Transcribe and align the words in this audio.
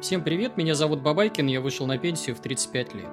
Всем 0.00 0.22
привет, 0.22 0.56
меня 0.56 0.76
зовут 0.76 1.02
Бабайкин, 1.02 1.48
я 1.48 1.60
вышел 1.60 1.84
на 1.84 1.98
пенсию 1.98 2.36
в 2.36 2.40
35 2.40 2.94
лет. 2.94 3.10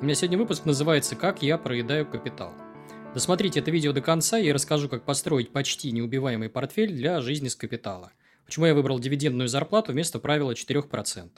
У 0.00 0.04
меня 0.04 0.14
сегодня 0.14 0.38
выпуск 0.38 0.64
называется 0.64 1.16
«Как 1.16 1.42
я 1.42 1.58
проедаю 1.58 2.06
капитал». 2.06 2.54
Досмотрите 3.12 3.58
это 3.58 3.72
видео 3.72 3.92
до 3.92 4.00
конца, 4.00 4.38
я 4.38 4.54
расскажу, 4.54 4.88
как 4.88 5.04
построить 5.04 5.50
почти 5.50 5.90
неубиваемый 5.90 6.48
портфель 6.48 6.92
для 6.92 7.20
жизни 7.20 7.48
с 7.48 7.56
капитала. 7.56 8.12
Почему 8.46 8.66
я 8.66 8.74
выбрал 8.74 9.00
дивидендную 9.00 9.48
зарплату 9.48 9.90
вместо 9.90 10.20
правила 10.20 10.52
4%. 10.52 11.30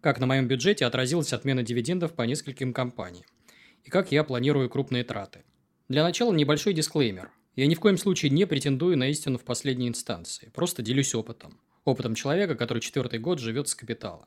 Как 0.00 0.18
на 0.18 0.26
моем 0.26 0.48
бюджете 0.48 0.86
отразилась 0.86 1.32
отмена 1.32 1.62
дивидендов 1.62 2.12
по 2.14 2.22
нескольким 2.22 2.72
компаниям. 2.72 3.26
И 3.84 3.90
как 3.90 4.10
я 4.10 4.24
планирую 4.24 4.68
крупные 4.68 5.04
траты. 5.04 5.44
Для 5.88 6.02
начала 6.02 6.32
небольшой 6.32 6.74
дисклеймер. 6.74 7.30
Я 7.54 7.68
ни 7.68 7.76
в 7.76 7.80
коем 7.80 7.96
случае 7.96 8.30
не 8.30 8.44
претендую 8.46 8.98
на 8.98 9.08
истину 9.08 9.38
в 9.38 9.44
последней 9.44 9.86
инстанции. 9.86 10.50
Просто 10.52 10.82
делюсь 10.82 11.14
опытом 11.14 11.60
опытом 11.84 12.14
человека, 12.14 12.54
который 12.54 12.80
четвертый 12.80 13.18
год 13.18 13.38
живет 13.38 13.68
с 13.68 13.74
капитала. 13.74 14.26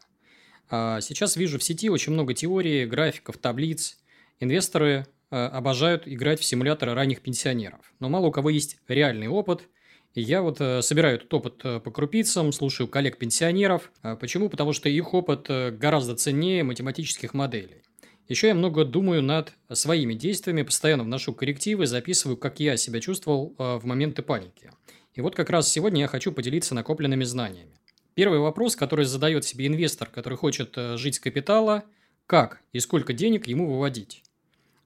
А 0.70 1.00
сейчас 1.02 1.36
вижу 1.36 1.60
в 1.60 1.64
сети 1.64 1.90
очень 1.90 2.14
много 2.14 2.34
теорий, 2.34 2.86
графиков, 2.86 3.38
таблиц. 3.38 3.98
Инвесторы 4.40 5.06
э, 5.32 5.36
обожают 5.36 6.08
играть 6.08 6.40
в 6.40 6.44
симуляторы 6.44 6.94
ранних 6.94 7.22
пенсионеров. 7.22 7.94
Но 8.00 8.10
мало 8.10 8.28
у 8.28 8.32
кого 8.32 8.50
есть 8.50 8.78
реальный 8.88 9.28
опыт. 9.28 9.70
И 10.14 10.22
я 10.22 10.42
вот 10.42 10.60
э, 10.60 10.82
собираю 10.82 11.18
этот 11.18 11.34
опыт 11.34 11.62
э, 11.64 11.80
по 11.80 11.92
крупицам, 11.92 12.52
слушаю 12.52 12.88
коллег-пенсионеров. 12.88 13.92
А 14.02 14.16
почему? 14.16 14.50
Потому 14.50 14.74
что 14.74 14.90
их 14.90 15.14
опыт 15.14 15.48
гораздо 15.78 16.16
ценнее 16.16 16.64
математических 16.64 17.34
моделей. 17.34 17.84
Еще 18.28 18.48
я 18.48 18.56
много 18.56 18.86
думаю 18.86 19.22
над 19.22 19.54
своими 19.72 20.16
действиями, 20.16 20.64
постоянно 20.64 21.04
вношу 21.04 21.32
коррективы, 21.32 21.86
записываю, 21.86 22.38
как 22.38 22.60
я 22.60 22.76
себя 22.76 23.00
чувствовал 23.00 23.54
в 23.60 23.86
моменты 23.86 24.24
паники. 24.24 24.72
И 25.16 25.22
вот 25.22 25.34
как 25.34 25.50
раз 25.50 25.72
сегодня 25.72 26.02
я 26.02 26.08
хочу 26.08 26.32
поделиться 26.32 26.76
накопленными 26.76 27.24
знаниями. 27.24 27.80
Первый 28.16 28.40
вопрос, 28.40 28.76
который 28.76 29.06
задает 29.06 29.46
себе 29.46 29.68
инвестор, 29.68 30.10
который 30.10 30.38
хочет 30.38 30.78
э, 30.78 30.98
жить 30.98 31.16
с 31.16 31.20
капитала, 31.20 31.84
как 32.28 32.62
и 32.74 32.80
сколько 32.80 33.14
денег 33.14 33.48
ему 33.48 33.72
выводить? 33.72 34.24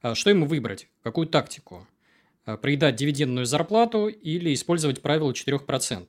А 0.02 0.14
что 0.14 0.30
ему 0.30 0.46
выбрать? 0.46 0.88
Какую 1.04 1.28
тактику? 1.28 1.88
А, 2.46 2.58
проедать 2.58 2.96
дивидендную 2.96 3.46
зарплату 3.46 4.08
или 4.08 4.54
использовать 4.54 5.02
правило 5.02 5.32
4%? 5.32 6.08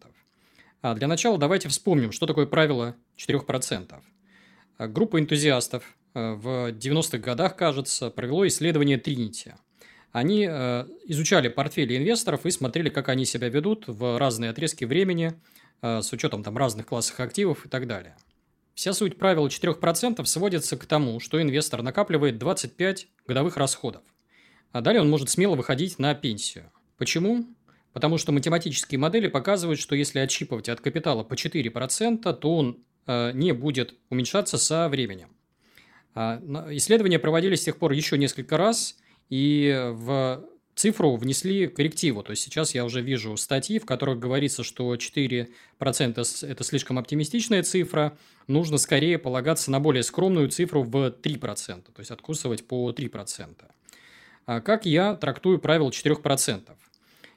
А 0.83 0.95
для 0.95 1.09
начала 1.09 1.39
давайте 1.39 1.69
вспомним, 1.69 2.13
что 2.13 2.27
такое 2.27 2.47
правило 2.47 2.97
4%. 3.17 4.01
А, 4.77 4.89
группа 4.89 5.19
энтузиастов 5.19 5.97
э, 6.15 6.35
в 6.35 6.73
90-х 6.73 7.19
годах, 7.19 7.57
кажется, 7.57 8.11
провело 8.11 8.47
исследование 8.47 8.99
Тринити– 8.99 9.55
они 10.13 10.47
э, 10.49 10.87
изучали 11.05 11.49
портфели 11.49 11.97
инвесторов 11.97 12.45
и 12.45 12.51
смотрели, 12.51 12.89
как 12.89 13.09
они 13.09 13.25
себя 13.25 13.49
ведут 13.49 13.85
в 13.87 14.19
разные 14.19 14.51
отрезки 14.51 14.85
времени 14.85 15.35
э, 15.83 16.03
с 16.03 16.13
учетом 16.13 16.43
там 16.43 16.57
разных 16.57 16.87
классов 16.87 17.21
активов 17.21 17.67
и 17.67 17.69
так 17.69 17.87
далее. 17.87 18.17
Вся 18.75 18.93
суть 18.93 19.19
правила 19.19 19.47
4% 19.47 20.25
сводится 20.25 20.77
к 20.77 20.87
тому, 20.87 21.21
что 21.21 21.41
инвестор 21.41 21.83
накапливает 21.83 22.39
25 22.39 23.07
годовых 23.27 23.57
расходов. 23.57 24.03
А 24.73 24.81
далее 24.81 25.03
он 25.03 25.11
может 25.11 25.31
смело 25.31 25.55
выходить 25.55 25.99
на 25.99 26.15
пенсию. 26.15 26.73
Почему? 26.97 27.45
Потому 27.93 28.19
что 28.19 28.33
математические 28.33 28.99
модели 28.99 29.29
показывают, 29.29 29.79
что 29.79 29.95
если 29.95 30.19
отщипывать 30.19 30.69
от 30.69 30.81
капитала 30.81 31.23
по 31.23 31.35
4%, 31.35 32.33
то 32.35 32.57
он 32.57 32.83
э, 33.07 33.31
не 33.33 33.53
будет 33.53 33.95
уменьшаться 34.09 34.59
со 34.59 34.89
временем. 34.89 35.37
А, 36.15 36.41
исследования 36.71 37.21
проводились 37.21 37.61
с 37.61 37.65
тех 37.65 37.77
пор 37.77 37.93
еще 37.93 38.19
несколько 38.19 38.57
раз– 38.57 38.97
и 39.31 39.91
в 39.93 40.45
цифру 40.75 41.17
внесли 41.17 41.69
коррективу. 41.69 42.23
То 42.23 42.31
есть 42.31 42.43
сейчас 42.43 42.75
я 42.75 42.85
уже 42.85 43.01
вижу 43.01 43.37
статьи, 43.37 43.79
в 43.79 43.87
которых 43.87 44.19
говорится, 44.19 44.63
что 44.63 44.95
4% 44.95 45.49
это 45.79 46.65
слишком 46.65 46.99
оптимистичная 46.99 47.63
цифра, 47.63 48.17
нужно 48.47 48.79
скорее 48.79 49.19
полагаться 49.19 49.71
на 49.71 49.79
более 49.79 50.03
скромную 50.03 50.49
цифру 50.49 50.83
в 50.83 50.95
3%, 51.11 51.83
то 51.83 51.99
есть 51.99 52.11
откусывать 52.11 52.67
по 52.67 52.91
3%. 52.91 53.57
А 54.47 54.61
как 54.61 54.87
я 54.87 55.15
трактую 55.15 55.59
правило 55.59 55.91
4%? 55.91 56.71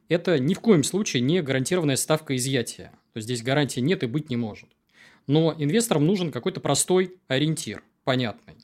Это 0.10 0.40
ни 0.40 0.54
в 0.54 0.60
коем 0.60 0.84
случае 0.84 1.22
не 1.22 1.42
гарантированная 1.42 1.96
ставка 1.96 2.36
изъятия. 2.36 2.92
То 3.14 3.18
есть 3.18 3.26
здесь 3.26 3.44
гарантии 3.44 3.80
нет 3.80 4.04
и 4.04 4.08
быть 4.08 4.30
не 4.30 4.36
может. 4.36 4.70
Но 5.28 5.54
инвесторам 5.58 6.06
нужен 6.06 6.32
какой-то 6.32 6.60
простой 6.60 7.16
ориентир, 7.28 7.84
понятный. 8.04 8.56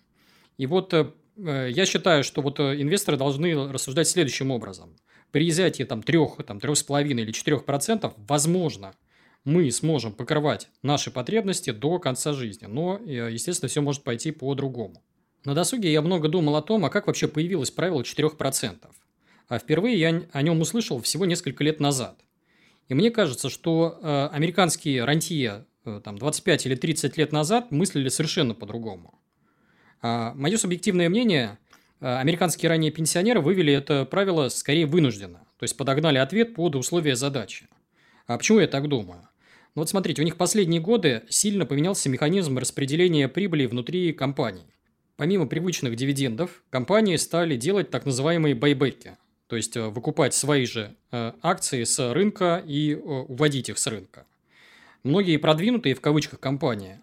И 0.58 0.66
вот 0.66 0.94
э, 0.94 1.12
я 1.42 1.86
считаю, 1.86 2.24
что 2.24 2.42
вот 2.42 2.60
э, 2.60 2.82
инвесторы 2.82 3.18
должны 3.18 3.72
рассуждать 3.72 4.08
следующим 4.08 4.52
образом. 4.52 4.96
При 5.32 5.48
изъятии 5.50 5.84
там, 5.84 6.02
3, 6.02 6.20
там, 6.46 6.58
3,5 6.58 7.08
или 7.08 7.34
4%, 7.34 8.14
возможно, 8.18 8.94
мы 9.46 9.72
сможем 9.72 10.14
покрывать 10.14 10.68
наши 10.82 11.12
потребности 11.12 11.72
до 11.72 12.00
конца 12.00 12.34
жизни. 12.34 12.66
Но, 12.66 12.98
э, 12.98 13.30
естественно, 13.32 13.70
все 13.70 13.82
может 13.82 14.04
пойти 14.04 14.32
по-другому. 14.32 15.04
На 15.46 15.54
досуге 15.54 15.92
я 15.92 16.02
много 16.02 16.28
думал 16.28 16.56
о 16.56 16.62
том, 16.62 16.86
а 16.86 16.90
как 16.90 17.08
вообще 17.08 17.28
появилось 17.28 17.72
правило 17.72 18.02
4%. 18.02 18.78
А 19.48 19.58
впервые 19.58 20.00
я 20.00 20.24
о 20.32 20.42
нем 20.42 20.62
услышал 20.62 21.02
всего 21.02 21.26
несколько 21.26 21.64
лет 21.64 21.80
назад. 21.80 22.20
И 22.88 22.94
мне 22.94 23.12
кажется, 23.12 23.50
что 23.50 24.00
э, 24.02 24.30
американские 24.32 25.06
рантье 25.06 25.66
э, 25.86 26.02
там, 26.04 26.18
25 26.18 26.66
или 26.66 26.76
30 26.76 27.18
лет 27.18 27.32
назад 27.32 27.72
мыслили 27.72 28.10
совершенно 28.10 28.54
по-другому. 28.54 29.19
А, 30.02 30.34
Мое 30.36 30.58
субъективное 30.58 31.10
мнение, 31.10 31.58
а, 32.00 32.20
американские 32.20 32.70
ранние 32.70 32.92
пенсионеры 32.92 33.42
вывели 33.42 33.74
это 33.74 34.06
правило 34.06 34.50
скорее 34.50 34.86
вынужденно, 34.86 35.40
то 35.58 35.64
есть 35.64 35.76
подогнали 35.76 36.18
ответ 36.18 36.56
под 36.56 36.76
условия 36.76 37.16
задачи. 37.16 37.68
А 38.28 38.38
почему 38.38 38.60
я 38.60 38.68
так 38.68 38.88
думаю? 38.88 39.22
Ну 39.76 39.82
вот 39.82 39.90
смотрите, 39.90 40.22
у 40.22 40.26
них 40.26 40.36
последние 40.36 40.82
годы 40.82 41.24
сильно 41.30 41.66
поменялся 41.66 42.10
механизм 42.10 42.58
распределения 42.58 43.28
прибыли 43.28 43.66
внутри 43.66 44.14
компаний. 44.14 44.66
Помимо 45.16 45.48
привычных 45.48 45.96
дивидендов, 45.96 46.64
компании 46.70 47.18
стали 47.18 47.58
делать 47.58 47.90
так 47.90 48.06
называемые 48.06 48.56
байбеки, 48.56 49.18
то 49.48 49.56
есть 49.58 49.76
э, 49.76 49.90
выкупать 49.90 50.34
свои 50.34 50.66
же 50.66 50.96
э, 51.12 51.34
акции 51.42 51.84
с 51.84 52.14
рынка 52.14 52.64
и 52.66 52.94
э, 52.94 52.98
уводить 52.98 53.68
их 53.70 53.78
с 53.80 53.88
рынка. 53.88 54.26
Многие 55.04 55.38
продвинутые 55.38 55.96
в 55.96 56.02
кавычках 56.02 56.40
компании 56.40 57.00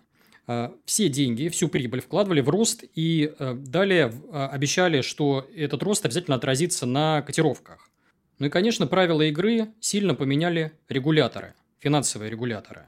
все 0.85 1.09
деньги, 1.09 1.49
всю 1.49 1.69
прибыль 1.69 2.01
вкладывали 2.01 2.41
в 2.41 2.49
рост 2.49 2.85
и 2.95 3.33
э, 3.37 3.55
далее 3.55 4.13
э, 4.13 4.47
обещали, 4.47 5.01
что 5.01 5.49
этот 5.57 5.83
рост 5.83 6.05
обязательно 6.05 6.37
отразится 6.37 6.87
на 6.87 7.23
котировках. 7.23 7.91
Ну 8.39 8.47
и, 8.47 8.49
конечно, 8.49 8.87
правила 8.87 9.23
игры 9.23 9.69
сильно 9.81 10.15
поменяли 10.15 10.73
регуляторы, 10.89 11.55
финансовые 11.81 12.31
регуляторы. 12.31 12.87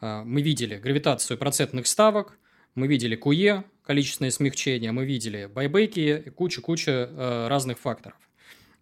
Мы 0.00 0.42
видели 0.42 0.76
гравитацию 0.76 1.38
процентных 1.38 1.86
ставок, 1.86 2.36
мы 2.74 2.88
видели 2.88 3.14
КУЕ, 3.16 3.64
количественное 3.82 4.30
смягчение, 4.30 4.92
мы 4.92 5.06
видели 5.06 5.46
байбеки 5.46 6.24
и 6.26 6.30
куча-куча 6.30 7.46
разных 7.48 7.78
факторов. 7.78 8.18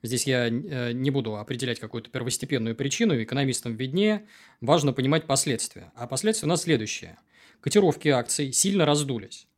Здесь 0.02 0.26
я 0.26 0.48
не 0.48 1.10
буду 1.10 1.36
определять 1.36 1.78
какую-то 1.78 2.10
первостепенную 2.10 2.74
причину, 2.74 3.22
экономистам 3.22 3.76
виднее. 3.76 4.24
Важно 4.62 4.94
понимать 4.94 5.26
последствия. 5.26 5.92
А 5.94 6.06
последствия 6.06 6.46
у 6.46 6.50
нас 6.50 6.62
следующие– 6.62 7.18
котировки 7.64 8.08
акций 8.08 8.52
сильно 8.52 8.84
раздулись. 8.84 9.48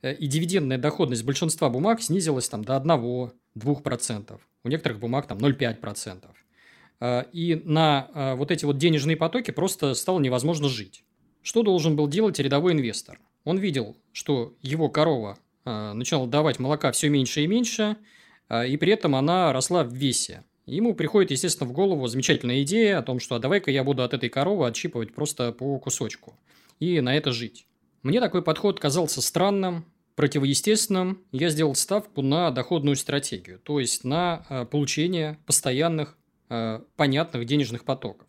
Э, 0.00 0.14
и 0.14 0.26
дивидендная 0.26 0.78
доходность 0.78 1.22
большинства 1.22 1.68
бумаг 1.68 2.00
снизилась 2.00 2.48
там, 2.48 2.64
до 2.64 2.76
1-2%. 2.76 4.40
У 4.64 4.68
некоторых 4.68 4.98
бумаг 4.98 5.26
там 5.26 5.36
0,5%. 5.36 6.24
Э, 7.00 7.24
и 7.34 7.60
на 7.62 8.08
э, 8.14 8.34
вот 8.36 8.50
эти 8.50 8.64
вот 8.64 8.78
денежные 8.78 9.18
потоки 9.18 9.50
просто 9.50 9.92
стало 9.92 10.18
невозможно 10.18 10.70
жить. 10.70 11.04
Что 11.42 11.62
должен 11.62 11.94
был 11.94 12.08
делать 12.08 12.38
рядовой 12.38 12.72
инвестор? 12.72 13.20
Он 13.44 13.58
видел, 13.58 13.98
что 14.12 14.56
его 14.62 14.88
корова 14.88 15.38
начала 15.64 16.26
давать 16.26 16.58
молока 16.58 16.90
все 16.92 17.08
меньше 17.08 17.42
и 17.42 17.46
меньше, 17.48 17.96
и 18.68 18.76
при 18.76 18.92
этом 18.92 19.14
она 19.16 19.52
росла 19.52 19.82
в 19.82 19.92
весе. 19.92 20.44
Ему 20.64 20.94
приходит, 20.94 21.32
естественно, 21.32 21.68
в 21.68 21.72
голову 21.72 22.06
замечательная 22.06 22.62
идея 22.62 22.98
о 22.98 23.02
том, 23.02 23.18
что 23.20 23.34
а 23.34 23.38
давай-ка 23.40 23.72
я 23.72 23.82
буду 23.82 24.02
от 24.04 24.14
этой 24.14 24.28
коровы 24.28 24.66
отщипывать 24.66 25.12
просто 25.12 25.52
по 25.52 25.78
кусочку 25.78 26.36
и 26.80 27.00
на 27.00 27.16
это 27.16 27.32
жить. 27.32 27.66
Мне 28.02 28.20
такой 28.20 28.42
подход 28.42 28.78
казался 28.78 29.20
странным, 29.20 29.86
противоестественным. 30.14 31.22
Я 31.32 31.50
сделал 31.50 31.74
ставку 31.74 32.22
на 32.22 32.50
доходную 32.50 32.96
стратегию, 32.96 33.58
то 33.58 33.80
есть 33.80 34.04
на 34.04 34.46
э, 34.48 34.64
получение 34.64 35.38
постоянных, 35.46 36.16
э, 36.48 36.80
понятных 36.96 37.44
денежных 37.46 37.84
потоков. 37.84 38.26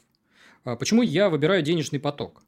А 0.63 0.75
почему 0.75 1.01
я 1.01 1.29
выбираю 1.29 1.61
денежный 1.61 1.99
поток? 1.99 2.43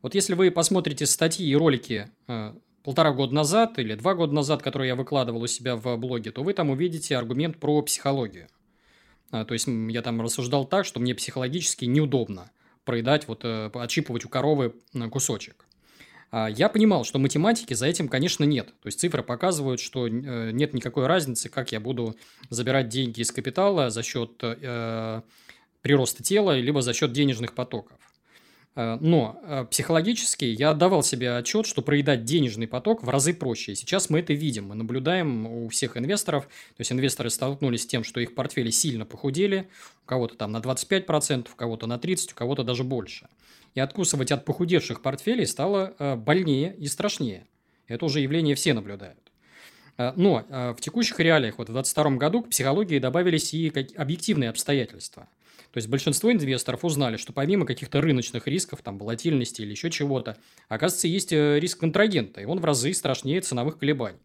Вот 0.00 0.14
если 0.14 0.34
вы 0.34 0.50
посмотрите 0.50 1.06
статьи 1.06 1.46
и 1.46 1.54
ролики 1.54 2.10
э, 2.26 2.54
полтора 2.82 3.12
года 3.12 3.34
назад 3.34 3.78
или 3.78 3.94
два 3.94 4.14
года 4.14 4.32
назад, 4.32 4.62
которые 4.62 4.88
я 4.88 4.96
выкладывал 4.96 5.42
у 5.42 5.46
себя 5.46 5.76
в 5.76 5.96
блоге, 5.96 6.32
то 6.32 6.42
вы 6.42 6.54
там 6.54 6.70
увидите 6.70 7.16
аргумент 7.16 7.58
про 7.58 7.82
психологию. 7.82 8.48
А, 9.30 9.44
то 9.44 9.54
есть 9.54 9.66
я 9.66 10.02
там 10.02 10.20
рассуждал 10.20 10.64
так, 10.64 10.84
что 10.84 10.98
мне 10.98 11.14
психологически 11.14 11.84
неудобно– 11.84 12.50
проедать, 12.84 13.28
вот 13.28 13.44
э, 13.44 13.70
отщипывать 13.74 14.24
у 14.24 14.28
коровы 14.28 14.74
кусочек. 15.10 15.66
А 16.30 16.48
я 16.48 16.70
понимал, 16.70 17.04
что 17.04 17.18
математики 17.18 17.74
за 17.74 17.86
этим, 17.86 18.08
конечно, 18.08 18.44
нет. 18.44 18.68
То 18.82 18.86
есть 18.86 18.98
цифры 18.98 19.22
показывают, 19.22 19.80
что 19.80 20.06
э, 20.06 20.10
нет 20.52 20.72
никакой 20.72 21.06
разницы, 21.06 21.50
как 21.50 21.72
я 21.72 21.80
буду 21.80 22.16
забирать 22.48 22.88
деньги 22.88 23.20
из 23.20 23.30
капитала 23.30 23.90
за 23.90 24.02
счет 24.02 24.32
э, 24.42 25.22
прироста 25.82 26.22
тела, 26.22 26.58
либо 26.58 26.80
за 26.80 26.94
счет 26.94 27.12
денежных 27.12 27.54
потоков. 27.54 27.98
Э, 28.74 28.96
но 29.00 29.40
э, 29.42 29.66
психологически 29.70 30.44
я 30.44 30.70
отдавал 30.70 31.02
себе 31.02 31.36
отчет, 31.36 31.66
что 31.66 31.82
проедать 31.82 32.24
денежный 32.24 32.66
поток 32.66 33.02
в 33.02 33.08
разы 33.08 33.34
проще. 33.34 33.74
Сейчас 33.74 34.10
мы 34.10 34.20
это 34.20 34.32
видим. 34.32 34.68
Мы 34.68 34.74
наблюдаем 34.74 35.46
у 35.46 35.68
всех 35.68 35.96
инвесторов. 35.96 36.44
То 36.44 36.80
есть 36.80 36.92
инвесторы 36.92 37.30
столкнулись 37.30 37.82
с 37.82 37.86
тем, 37.86 38.04
что 38.04 38.20
их 38.20 38.34
портфели 38.34 38.70
сильно 38.70 39.04
похудели. 39.04 39.68
У 40.04 40.06
кого-то 40.06 40.36
там 40.36 40.52
на 40.52 40.58
25%, 40.58 41.48
у 41.52 41.56
кого-то 41.56 41.86
на 41.86 41.96
30%, 41.96 42.32
у 42.32 42.34
кого-то 42.34 42.64
даже 42.64 42.84
больше. 42.84 43.28
И 43.74 43.80
откусывать 43.80 44.32
от 44.32 44.44
похудевших 44.44 45.02
портфелей 45.02 45.46
стало 45.46 45.94
э, 45.98 46.16
больнее 46.16 46.74
и 46.76 46.86
страшнее. 46.86 47.46
Это 47.88 48.04
уже 48.04 48.20
явление 48.20 48.54
все 48.54 48.74
наблюдают. 48.74 49.18
Но 49.98 50.46
в 50.48 50.80
текущих 50.80 51.20
реалиях, 51.20 51.58
вот 51.58 51.68
в 51.68 51.72
2022 51.72 52.16
году 52.16 52.42
к 52.42 52.48
психологии 52.48 52.98
добавились 52.98 53.52
и 53.52 53.70
объективные 53.94 54.48
обстоятельства– 54.48 55.28
то 55.72 55.78
есть 55.78 55.88
большинство 55.88 56.30
инвесторов 56.30 56.84
узнали, 56.84 57.16
что 57.16 57.32
помимо 57.32 57.64
каких-то 57.64 58.02
рыночных 58.02 58.46
рисков, 58.46 58.82
там, 58.82 58.98
волатильности 58.98 59.62
или 59.62 59.70
еще 59.70 59.90
чего-то, 59.90 60.36
оказывается, 60.68 61.08
есть 61.08 61.32
э, 61.32 61.58
риск 61.58 61.80
контрагента, 61.80 62.42
и 62.42 62.44
он 62.44 62.60
в 62.60 62.64
разы 62.64 62.92
страшнее 62.92 63.40
ценовых 63.40 63.78
колебаний. 63.78 64.18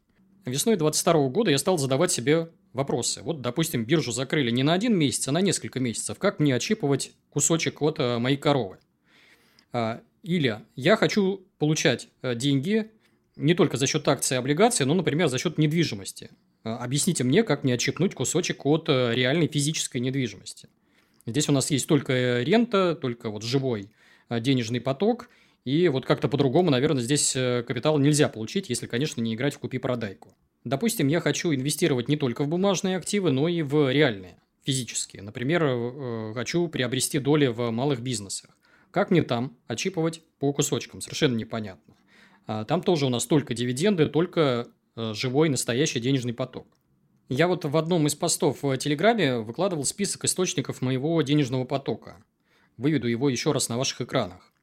Весной 0.45 0.75
2022 0.75 1.29
года 1.29 1.51
я 1.51 1.57
стал 1.57 1.77
задавать 1.77 2.11
себе 2.11 2.49
вопросы. 2.73 3.21
Вот, 3.21 3.41
допустим, 3.41 3.85
биржу 3.85 4.11
закрыли 4.11 4.51
не 4.51 4.63
на 4.63 4.73
один 4.73 4.97
месяц, 4.97 5.27
а 5.29 5.31
на 5.31 5.41
несколько 5.41 5.79
месяцев. 5.79 6.19
Как 6.19 6.39
мне 6.39 6.53
отщипывать 6.53 7.11
кусочек 7.29 7.81
от 7.81 7.99
э, 7.99 8.17
моей 8.17 8.37
коровы? 8.37 8.77
А, 9.71 10.01
или 10.23 10.59
я 10.75 10.97
хочу 10.97 11.47
получать 11.59 12.09
э, 12.21 12.35
деньги 12.35 12.91
не 13.37 13.53
только 13.53 13.77
за 13.77 13.87
счет 13.87 14.05
акций 14.07 14.35
и 14.35 14.37
облигаций, 14.37 14.85
но, 14.85 14.95
например, 14.95 15.29
за 15.29 15.37
счет 15.37 15.57
недвижимости. 15.57 16.31
Объясните 16.63 17.23
мне, 17.23 17.43
как 17.43 17.63
мне 17.63 17.75
отщипнуть 17.75 18.15
кусочек 18.15 18.65
от 18.65 18.89
реальной 18.89 19.47
физической 19.47 19.99
недвижимости. 19.99 20.67
Здесь 21.27 21.49
у 21.49 21.51
нас 21.51 21.69
есть 21.69 21.87
только 21.87 22.41
рента, 22.41 22.95
только 22.95 23.29
вот 23.29 23.43
живой 23.43 23.91
э, 24.29 24.39
денежный 24.39 24.79
поток. 24.79 25.29
И 25.65 25.89
вот 25.89 26.05
как-то 26.05 26.29
по-другому, 26.29 26.71
наверное, 26.71 27.03
здесь 27.03 27.35
э, 27.35 27.63
капитал 27.67 27.99
нельзя 27.99 28.29
получить, 28.29 28.69
если, 28.69 28.87
конечно, 28.87 29.19
не 29.19 29.35
играть 29.35 29.53
в 29.53 29.59
купи-продайку. 29.59 30.33
Допустим, 30.63 31.09
я 31.09 31.19
хочу 31.19 31.53
инвестировать 31.53 32.07
не 32.07 32.15
только 32.15 32.45
в 32.45 32.47
бумажные 32.47 32.95
активы, 32.95 33.31
но 33.31 33.49
и 33.49 33.61
в 33.61 33.91
реальные, 33.91 34.37
физические. 34.63 35.21
Например, 35.21 35.63
э, 35.65 36.31
хочу 36.33 36.69
приобрести 36.69 37.19
доли 37.19 37.47
в 37.47 37.71
малых 37.71 37.99
бизнесах. 37.99 38.51
Как 38.91 39.11
мне 39.11 39.21
там 39.21 39.57
отчипывать 39.67 40.21
по 40.39 40.53
кусочкам? 40.53 41.01
Совершенно 41.01 41.35
непонятно. 41.35 41.93
А 42.45 42.63
там 42.63 42.81
тоже 42.81 43.05
у 43.05 43.09
нас 43.09 43.25
только 43.25 43.53
дивиденды, 43.53 44.05
только 44.07 44.69
живой 44.95 45.49
настоящий 45.49 45.99
денежный 45.99 46.33
поток. 46.33 46.67
Я 47.29 47.49
вот 47.49 47.65
в 47.65 47.75
одном 47.75 48.07
из 48.07 48.15
постов 48.15 48.63
в 48.63 48.77
Телеграме 48.77 49.39
выкладывал 49.39 49.83
список 49.83 50.23
источников 50.23 50.81
моего 50.81 51.21
денежного 51.21 51.65
потока. 51.65 52.23
Выведу 52.77 53.07
его 53.07 53.29
еще 53.29 53.51
раз 53.51 53.67
на 53.67 53.77
ваших 53.77 53.99
экранах. 53.99 54.53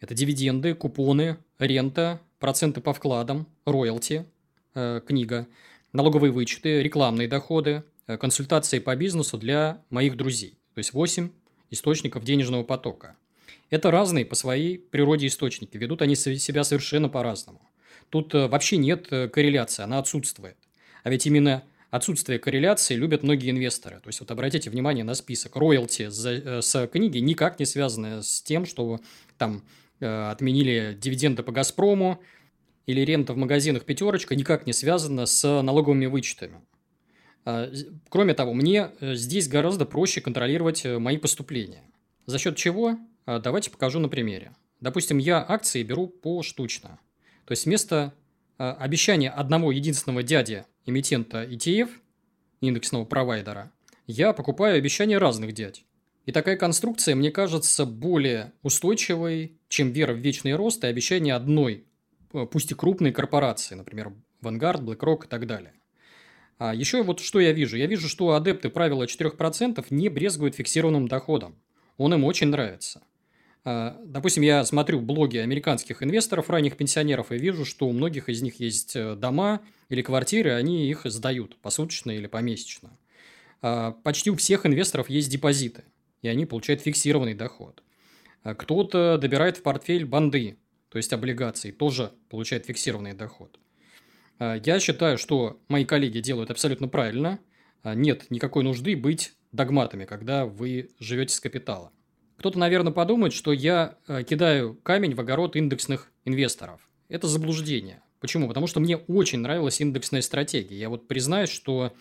Это 0.00 0.12
дивиденды, 0.12 0.74
купоны, 0.74 1.38
рента, 1.58 2.20
проценты 2.38 2.82
по 2.82 2.92
вкладам, 2.92 3.46
роялти, 3.64 4.26
э, 4.74 5.00
книга, 5.06 5.46
налоговые 5.94 6.30
вычеты, 6.30 6.82
рекламные 6.82 7.26
доходы, 7.26 7.84
э, 8.06 8.18
консультации 8.18 8.80
по 8.80 8.94
бизнесу 8.96 9.38
для 9.38 9.82
моих 9.88 10.18
друзей. 10.18 10.58
То 10.74 10.78
есть 10.80 10.92
8 10.92 11.30
источников 11.70 12.24
денежного 12.24 12.64
потока. 12.64 13.16
Это 13.70 13.90
разные 13.90 14.26
по 14.26 14.34
своей 14.34 14.76
природе 14.76 15.26
источники. 15.26 15.78
Ведут 15.78 16.02
они 16.02 16.16
себя 16.16 16.64
совершенно 16.64 17.08
по-разному. 17.08 17.62
Тут 18.10 18.34
э, 18.34 18.46
вообще 18.46 18.76
нет 18.76 19.06
э, 19.10 19.28
корреляции, 19.28 19.84
она 19.84 19.98
отсутствует. 19.98 20.58
А 21.02 21.08
ведь 21.08 21.26
именно 21.26 21.62
отсутствие 21.90 22.38
корреляции 22.38 22.94
любят 22.94 23.22
многие 23.22 23.50
инвесторы. 23.50 24.00
То 24.00 24.08
есть, 24.08 24.20
вот 24.20 24.30
обратите 24.30 24.70
внимание 24.70 25.04
на 25.04 25.14
список. 25.14 25.56
Роялти 25.56 26.08
э, 26.10 26.62
с 26.62 26.86
книги 26.88 27.18
никак 27.18 27.58
не 27.58 27.66
связаны 27.66 28.22
с 28.22 28.42
тем, 28.42 28.66
что 28.66 29.00
там 29.38 29.62
э, 30.00 30.30
отменили 30.30 30.96
дивиденды 31.00 31.42
по 31.42 31.52
«Газпрому», 31.52 32.20
или 32.86 33.02
рента 33.02 33.34
в 33.34 33.36
магазинах 33.36 33.84
«Пятерочка» 33.84 34.34
никак 34.34 34.66
не 34.66 34.72
связана 34.72 35.26
с 35.26 35.62
налоговыми 35.62 36.06
вычетами. 36.06 36.60
А, 37.44 37.70
кроме 38.08 38.34
того, 38.34 38.52
мне 38.52 38.90
э, 39.00 39.14
здесь 39.14 39.48
гораздо 39.48 39.86
проще 39.86 40.20
контролировать 40.20 40.84
мои 40.84 41.18
поступления. 41.18 41.84
За 42.26 42.38
счет 42.38 42.56
чего? 42.56 42.98
А, 43.26 43.38
давайте 43.38 43.70
покажу 43.70 44.00
на 44.00 44.08
примере. 44.08 44.54
Допустим, 44.80 45.18
я 45.18 45.44
акции 45.46 45.82
беру 45.82 46.08
поштучно. 46.08 46.98
То 47.44 47.52
есть 47.52 47.66
вместо 47.66 48.14
обещания 48.60 49.30
одного 49.30 49.72
единственного 49.72 50.22
дяди 50.22 50.64
эмитента 50.84 51.44
ETF, 51.44 51.88
индексного 52.60 53.04
провайдера, 53.04 53.72
я 54.06 54.32
покупаю 54.32 54.76
обещания 54.76 55.18
разных 55.18 55.52
дядь. 55.52 55.84
И 56.26 56.32
такая 56.32 56.56
конструкция 56.56 57.14
мне 57.14 57.30
кажется 57.30 57.86
более 57.86 58.52
устойчивой, 58.62 59.58
чем 59.68 59.92
вера 59.92 60.12
в 60.12 60.18
вечный 60.18 60.54
рост 60.54 60.84
и 60.84 60.88
обещание 60.88 61.34
одной, 61.34 61.84
э, 62.32 62.46
пусть 62.46 62.70
и 62.70 62.74
крупной 62.74 63.12
корпорации, 63.12 63.74
например, 63.74 64.12
Vanguard, 64.42 64.82
BlackRock 64.82 65.24
и 65.24 65.28
так 65.28 65.46
далее. 65.46 65.72
А 66.58 66.74
еще 66.74 67.02
вот 67.02 67.20
что 67.20 67.40
я 67.40 67.52
вижу. 67.52 67.78
Я 67.78 67.86
вижу, 67.86 68.08
что 68.08 68.34
адепты 68.34 68.68
правила 68.68 69.06
4% 69.06 69.86
не 69.88 70.10
брезгуют 70.10 70.56
фиксированным 70.56 71.08
доходом. 71.08 71.56
Он 71.96 72.12
им 72.12 72.24
очень 72.24 72.48
нравится. 72.48 73.02
А, 73.64 74.00
допустим, 74.04 74.42
я 74.42 74.64
смотрю 74.64 75.00
блоги 75.00 75.36
американских 75.36 76.02
инвесторов, 76.02 76.48
ранних 76.48 76.76
пенсионеров, 76.76 77.30
и 77.30 77.38
вижу, 77.38 77.64
что 77.64 77.86
у 77.86 77.92
многих 77.92 78.28
из 78.28 78.40
них 78.40 78.58
есть 78.60 78.96
э, 78.96 79.14
дома 79.14 79.60
или 79.88 80.02
квартиры, 80.02 80.52
они 80.52 80.88
их 80.88 81.02
сдают 81.04 81.58
посуточно 81.58 82.10
или 82.10 82.26
помесячно. 82.26 82.96
А, 83.60 83.92
почти 83.92 84.30
у 84.30 84.36
всех 84.36 84.64
инвесторов 84.64 85.10
есть 85.10 85.30
депозиты, 85.30 85.84
и 86.22 86.28
они 86.28 86.46
получают 86.46 86.80
фиксированный 86.80 87.34
доход. 87.34 87.82
А, 88.42 88.54
кто-то 88.54 89.18
добирает 89.18 89.58
в 89.58 89.62
портфель 89.62 90.06
банды, 90.06 90.56
то 90.88 90.96
есть 90.96 91.12
облигации, 91.12 91.70
тоже 91.70 92.12
получает 92.30 92.66
фиксированный 92.66 93.12
доход. 93.12 93.58
Я 94.40 94.80
считаю, 94.80 95.18
что 95.18 95.60
мои 95.68 95.84
коллеги 95.84 96.20
делают 96.20 96.50
абсолютно 96.50 96.88
правильно. 96.88 97.38
Нет 97.84 98.24
никакой 98.30 98.64
нужды 98.64 98.96
быть 98.96 99.34
догматами, 99.52 100.06
когда 100.06 100.46
вы 100.46 100.88
живете 100.98 101.34
с 101.34 101.40
капитала. 101.40 101.92
Кто-то, 102.40 102.58
наверное, 102.58 102.90
подумает, 102.90 103.34
что 103.34 103.52
я 103.52 103.98
э, 104.08 104.22
кидаю 104.22 104.74
камень 104.82 105.14
в 105.14 105.20
огород 105.20 105.56
индексных 105.56 106.10
инвесторов. 106.24 106.80
Это 107.10 107.26
заблуждение. 107.26 108.02
Почему? 108.18 108.48
Потому 108.48 108.66
что 108.66 108.80
мне 108.80 108.96
очень 108.96 109.40
нравилась 109.40 109.78
индексная 109.82 110.22
стратегия. 110.22 110.78
Я 110.78 110.88
вот 110.88 111.06
признаюсь, 111.06 111.50
что 111.50 111.92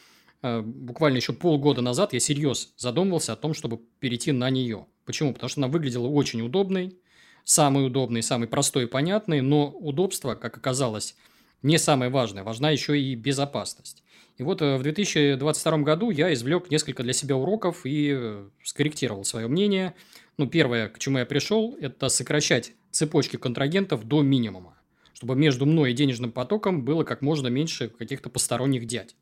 э, 0.41 0.61
буквально 0.61 1.17
еще 1.17 1.33
полгода 1.33 1.81
назад 1.81 2.13
я 2.13 2.21
серьезно 2.21 2.71
задумывался 2.77 3.33
о 3.33 3.35
том, 3.35 3.53
чтобы 3.53 3.81
перейти 3.99 4.31
на 4.31 4.49
нее. 4.49 4.85
Почему? 5.03 5.33
Потому 5.33 5.49
что 5.49 5.59
она 5.59 5.67
выглядела 5.67 6.07
очень 6.07 6.41
удобной, 6.41 6.97
самый 7.43 7.85
удобный, 7.85 8.23
самый 8.23 8.47
простой 8.47 8.85
и 8.85 8.87
понятный, 8.87 9.41
но 9.41 9.69
удобство, 9.69 10.35
как 10.35 10.55
оказалось, 10.55 11.17
не 11.63 11.77
самое 11.77 12.09
важное. 12.09 12.45
Важна 12.45 12.69
еще 12.69 12.97
и 12.97 13.13
безопасность. 13.13 14.03
И 14.37 14.43
вот 14.43 14.61
э, 14.61 14.77
в 14.77 14.83
2022 14.83 15.77
году 15.79 16.11
я 16.11 16.31
извлек 16.31 16.71
несколько 16.71 17.03
для 17.03 17.11
себя 17.11 17.35
уроков 17.35 17.81
и 17.83 18.37
скорректировал 18.63 19.25
свое 19.25 19.49
мнение– 19.49 19.95
ну, 20.39 20.47
первое, 20.47 20.87
к 20.87 20.99
чему 20.99 21.17
я 21.17 21.25
пришел, 21.25 21.77
это 21.81 22.07
сокращать 22.07 22.71
цепочки 22.91 23.35
контрагентов 23.35 24.07
до 24.07 24.21
минимума, 24.21 24.73
чтобы 25.13 25.35
между 25.35 25.65
мной 25.65 25.91
и 25.91 25.93
денежным 25.93 26.31
потоком 26.31 26.85
было 26.85 27.03
как 27.03 27.21
можно 27.21 27.47
меньше 27.47 27.89
каких-то 27.89 28.29
посторонних 28.29 28.87
дядь. 28.87 29.17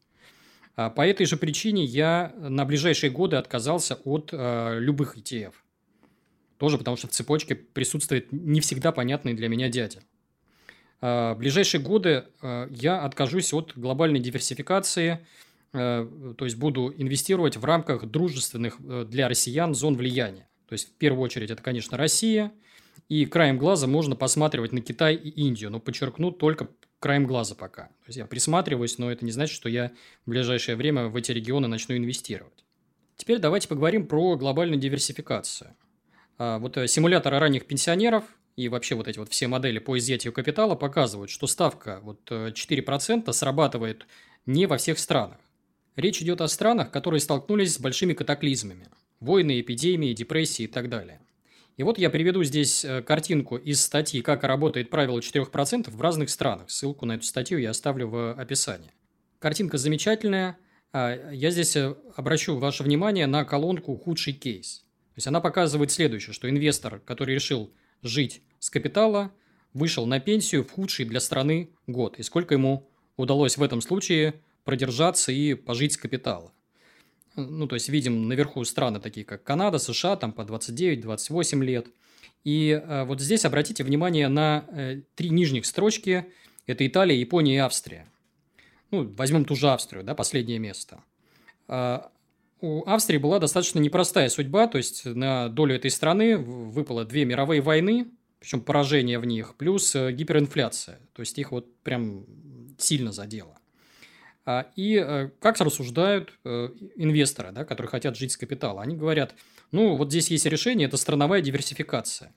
А 0.75 0.91
по 0.91 1.01
этой 1.07 1.25
же 1.25 1.35
причине 1.35 1.83
я 1.85 2.35
на 2.37 2.65
ближайшие 2.65 3.09
годы 3.09 3.35
отказался 3.35 3.95
от 4.05 4.29
э, 4.31 4.77
любых 4.79 5.17
ETF. 5.17 5.53
Тоже 6.59 6.77
потому, 6.77 6.97
что 6.97 7.07
в 7.07 7.11
цепочке 7.11 7.55
присутствует 7.55 8.31
не 8.31 8.61
всегда 8.61 8.91
понятный 8.91 9.33
для 9.33 9.49
меня 9.49 9.69
дядя. 9.69 10.01
А 11.01 11.33
в 11.33 11.39
ближайшие 11.39 11.81
годы 11.81 12.25
э, 12.43 12.67
я 12.69 13.01
откажусь 13.03 13.53
от 13.53 13.73
глобальной 13.75 14.19
диверсификации, 14.19 15.25
э, 15.73 16.33
то 16.37 16.45
есть 16.45 16.57
буду 16.57 16.93
инвестировать 16.95 17.57
в 17.57 17.65
рамках 17.65 18.05
дружественных 18.05 18.77
э, 18.87 19.05
для 19.09 19.27
россиян 19.27 19.73
зон 19.73 19.95
влияния. 19.95 20.47
То 20.67 20.73
есть, 20.73 20.89
в 20.89 20.91
первую 20.93 21.23
очередь, 21.23 21.49
это, 21.49 21.63
конечно, 21.63 21.97
Россия. 21.97 22.51
И 23.09 23.25
краем 23.25 23.57
глаза 23.57 23.87
можно 23.87 24.15
посматривать 24.15 24.73
на 24.73 24.81
Китай 24.81 25.15
и 25.15 25.29
Индию. 25.29 25.71
Но 25.71 25.79
подчеркну 25.79 26.31
только 26.31 26.67
краем 26.99 27.25
глаза 27.25 27.55
пока. 27.55 27.83
То 27.83 28.07
есть, 28.07 28.17
я 28.17 28.25
присматриваюсь, 28.25 28.97
но 28.97 29.09
это 29.09 29.23
не 29.23 29.31
значит, 29.31 29.55
что 29.55 29.69
я 29.69 29.91
в 30.25 30.29
ближайшее 30.29 30.75
время 30.75 31.07
в 31.07 31.15
эти 31.15 31.31
регионы 31.31 31.67
начну 31.67 31.95
инвестировать. 31.95 32.65
Теперь 33.15 33.39
давайте 33.39 33.67
поговорим 33.67 34.07
про 34.07 34.35
глобальную 34.35 34.79
диверсификацию. 34.79 35.75
А, 36.37 36.59
вот 36.59 36.77
э, 36.77 36.87
симуляторы 36.87 37.39
ранних 37.39 37.65
пенсионеров 37.65 38.23
и 38.55 38.69
вообще 38.69 38.95
вот 38.95 39.07
эти 39.07 39.17
вот 39.17 39.29
все 39.29 39.47
модели 39.47 39.79
по 39.79 39.97
изъятию 39.97 40.33
капитала 40.33 40.75
показывают, 40.75 41.31
что 41.31 41.47
ставка 41.47 41.99
вот 42.03 42.29
4% 42.29 43.23
э, 43.27 43.33
срабатывает 43.33 44.05
не 44.45 44.65
во 44.65 44.77
всех 44.77 44.99
странах. 44.99 45.37
Речь 45.95 46.21
идет 46.21 46.41
о 46.41 46.47
странах, 46.47 46.91
которые 46.91 47.21
столкнулись 47.21 47.73
с 47.73 47.79
большими 47.79 48.13
катаклизмами– 48.13 48.87
войны, 49.19 49.59
эпидемии, 49.61 50.13
депрессии 50.13 50.63
и 50.63 50.67
так 50.67 50.89
далее. 50.89 51.21
И 51.77 51.83
вот 51.83 51.99
я 51.99 52.09
приведу 52.09 52.43
здесь 52.43 52.83
э, 52.83 53.03
картинку 53.03 53.55
из 53.55 53.81
статьи 53.81 54.21
«Как 54.21 54.43
работает 54.43 54.89
правило 54.89 55.19
4% 55.19 55.91
в 55.91 56.01
разных 56.01 56.31
странах». 56.31 56.71
Ссылку 56.71 57.05
на 57.05 57.13
эту 57.13 57.23
статью 57.23 57.59
я 57.59 57.69
оставлю 57.69 58.07
в 58.07 58.33
описании. 58.33 58.91
Картинка 59.37 59.77
замечательная. 59.77 60.57
А, 60.91 61.31
я 61.31 61.51
здесь 61.51 61.75
э, 61.75 61.95
обращу 62.15 62.57
ваше 62.57 62.83
внимание 62.83 63.27
на 63.27 63.45
колонку 63.45 63.95
«Худший 63.95 64.33
кейс». 64.33 64.79
То 65.13 65.19
есть 65.19 65.27
она 65.27 65.39
показывает 65.39 65.91
следующее, 65.91 66.33
что 66.33 66.49
инвестор, 66.49 66.99
который 66.99 67.35
решил 67.35 67.71
жить 68.01 68.41
с 68.59 68.71
капитала, 68.71 69.31
вышел 69.73 70.07
на 70.07 70.19
пенсию 70.19 70.63
в 70.63 70.71
худший 70.71 71.05
для 71.05 71.19
страны 71.19 71.69
год. 71.85 72.17
И 72.17 72.23
сколько 72.23 72.55
ему 72.55 72.89
удалось 73.17 73.57
в 73.57 73.63
этом 73.63 73.81
случае 73.81 74.41
продержаться 74.63 75.31
и 75.31 75.53
пожить 75.53 75.93
с 75.93 75.97
капитала. 75.97 76.51
Ну, 77.37 77.67
то 77.67 77.75
есть, 77.75 77.87
видим 77.87 78.27
наверху 78.27 78.63
страны, 78.65 78.99
такие 78.99 79.25
как 79.25 79.43
Канада, 79.43 79.77
США, 79.77 80.15
там 80.15 80.33
по 80.33 80.41
29-28 80.41 81.63
лет. 81.63 81.87
И 82.43 82.69
э, 82.69 83.03
вот 83.05 83.21
здесь 83.21 83.45
обратите 83.45 83.83
внимание 83.83 84.27
на 84.27 84.65
э, 84.69 85.01
три 85.15 85.29
нижних 85.29 85.65
строчки. 85.65 86.25
Это 86.65 86.85
Италия, 86.85 87.17
Япония 87.17 87.55
и 87.55 87.57
Австрия. 87.59 88.07
Ну, 88.91 89.13
возьмем 89.15 89.45
ту 89.45 89.55
же 89.55 89.69
Австрию, 89.69 90.03
да, 90.03 90.15
последнее 90.15 90.59
место. 90.59 91.03
А, 91.67 92.09
у 92.61 92.83
Австрии 92.85 93.17
была 93.17 93.39
достаточно 93.39 93.79
непростая 93.79 94.29
судьба, 94.29 94.67
то 94.67 94.77
есть 94.77 95.05
на 95.05 95.49
долю 95.49 95.75
этой 95.75 95.91
страны 95.91 96.37
выпало 96.37 97.05
две 97.05 97.25
мировые 97.25 97.61
войны, 97.61 98.07
причем 98.39 98.61
поражение 98.61 99.19
в 99.19 99.25
них, 99.25 99.55
плюс 99.55 99.95
э, 99.95 100.11
гиперинфляция. 100.11 100.99
То 101.13 101.19
есть 101.19 101.37
их 101.37 101.51
вот 101.51 101.75
прям 101.81 102.25
сильно 102.77 103.11
задело. 103.11 103.56
А, 104.49 104.71
и 104.77 104.95
э, 104.95 105.29
как 105.41 105.59
рассуждают 105.59 106.31
э, 106.45 106.69
инвесторы, 106.95 107.51
да, 107.51 107.65
которые 107.65 107.89
хотят 107.89 108.15
жить 108.15 108.31
с 108.31 108.37
капитала? 108.37 108.81
Они 108.81 108.95
говорят, 108.95 109.35
ну, 109.73 109.97
вот 109.97 110.09
здесь 110.09 110.31
есть 110.31 110.45
решение, 110.45 110.87
это 110.87 110.95
страновая 110.95 111.41
диверсификация. 111.41 112.33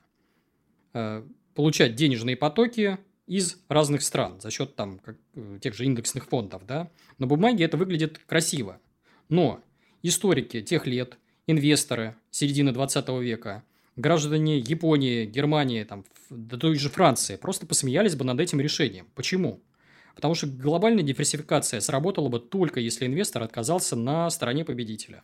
Получать 1.55 1.95
денежные 1.95 2.35
потоки 2.35 2.97
из 3.27 3.63
разных 3.69 4.01
стран 4.01 4.41
за 4.41 4.51
счет 4.51 4.75
там, 4.75 4.99
как, 4.99 5.15
тех 5.61 5.73
же 5.73 5.85
индексных 5.85 6.25
фондов. 6.25 6.65
Да? 6.65 6.91
На 7.17 7.27
бумаге 7.27 7.63
это 7.63 7.77
выглядит 7.77 8.17
красиво. 8.17 8.81
Но 9.29 9.63
историки 10.03 10.61
тех 10.61 10.85
лет, 10.85 11.17
инвесторы 11.47 12.17
середины 12.29 12.73
20 12.73 13.07
века, 13.21 13.63
граждане 13.95 14.59
Японии, 14.59 15.25
Германии, 15.25 15.85
там, 15.85 16.03
да 16.29 16.57
той 16.57 16.75
же 16.75 16.89
Франции 16.89 17.37
просто 17.37 17.65
посмеялись 17.65 18.17
бы 18.17 18.25
над 18.25 18.41
этим 18.41 18.59
решением. 18.59 19.07
Почему? 19.15 19.61
Потому 20.15 20.35
что 20.35 20.47
глобальная 20.47 21.03
диверсификация 21.03 21.79
сработала 21.79 22.29
бы 22.29 22.39
только 22.39 22.79
если 22.79 23.05
инвестор 23.05 23.43
отказался 23.43 23.95
на 23.95 24.29
стороне 24.29 24.65
победителя. 24.65 25.23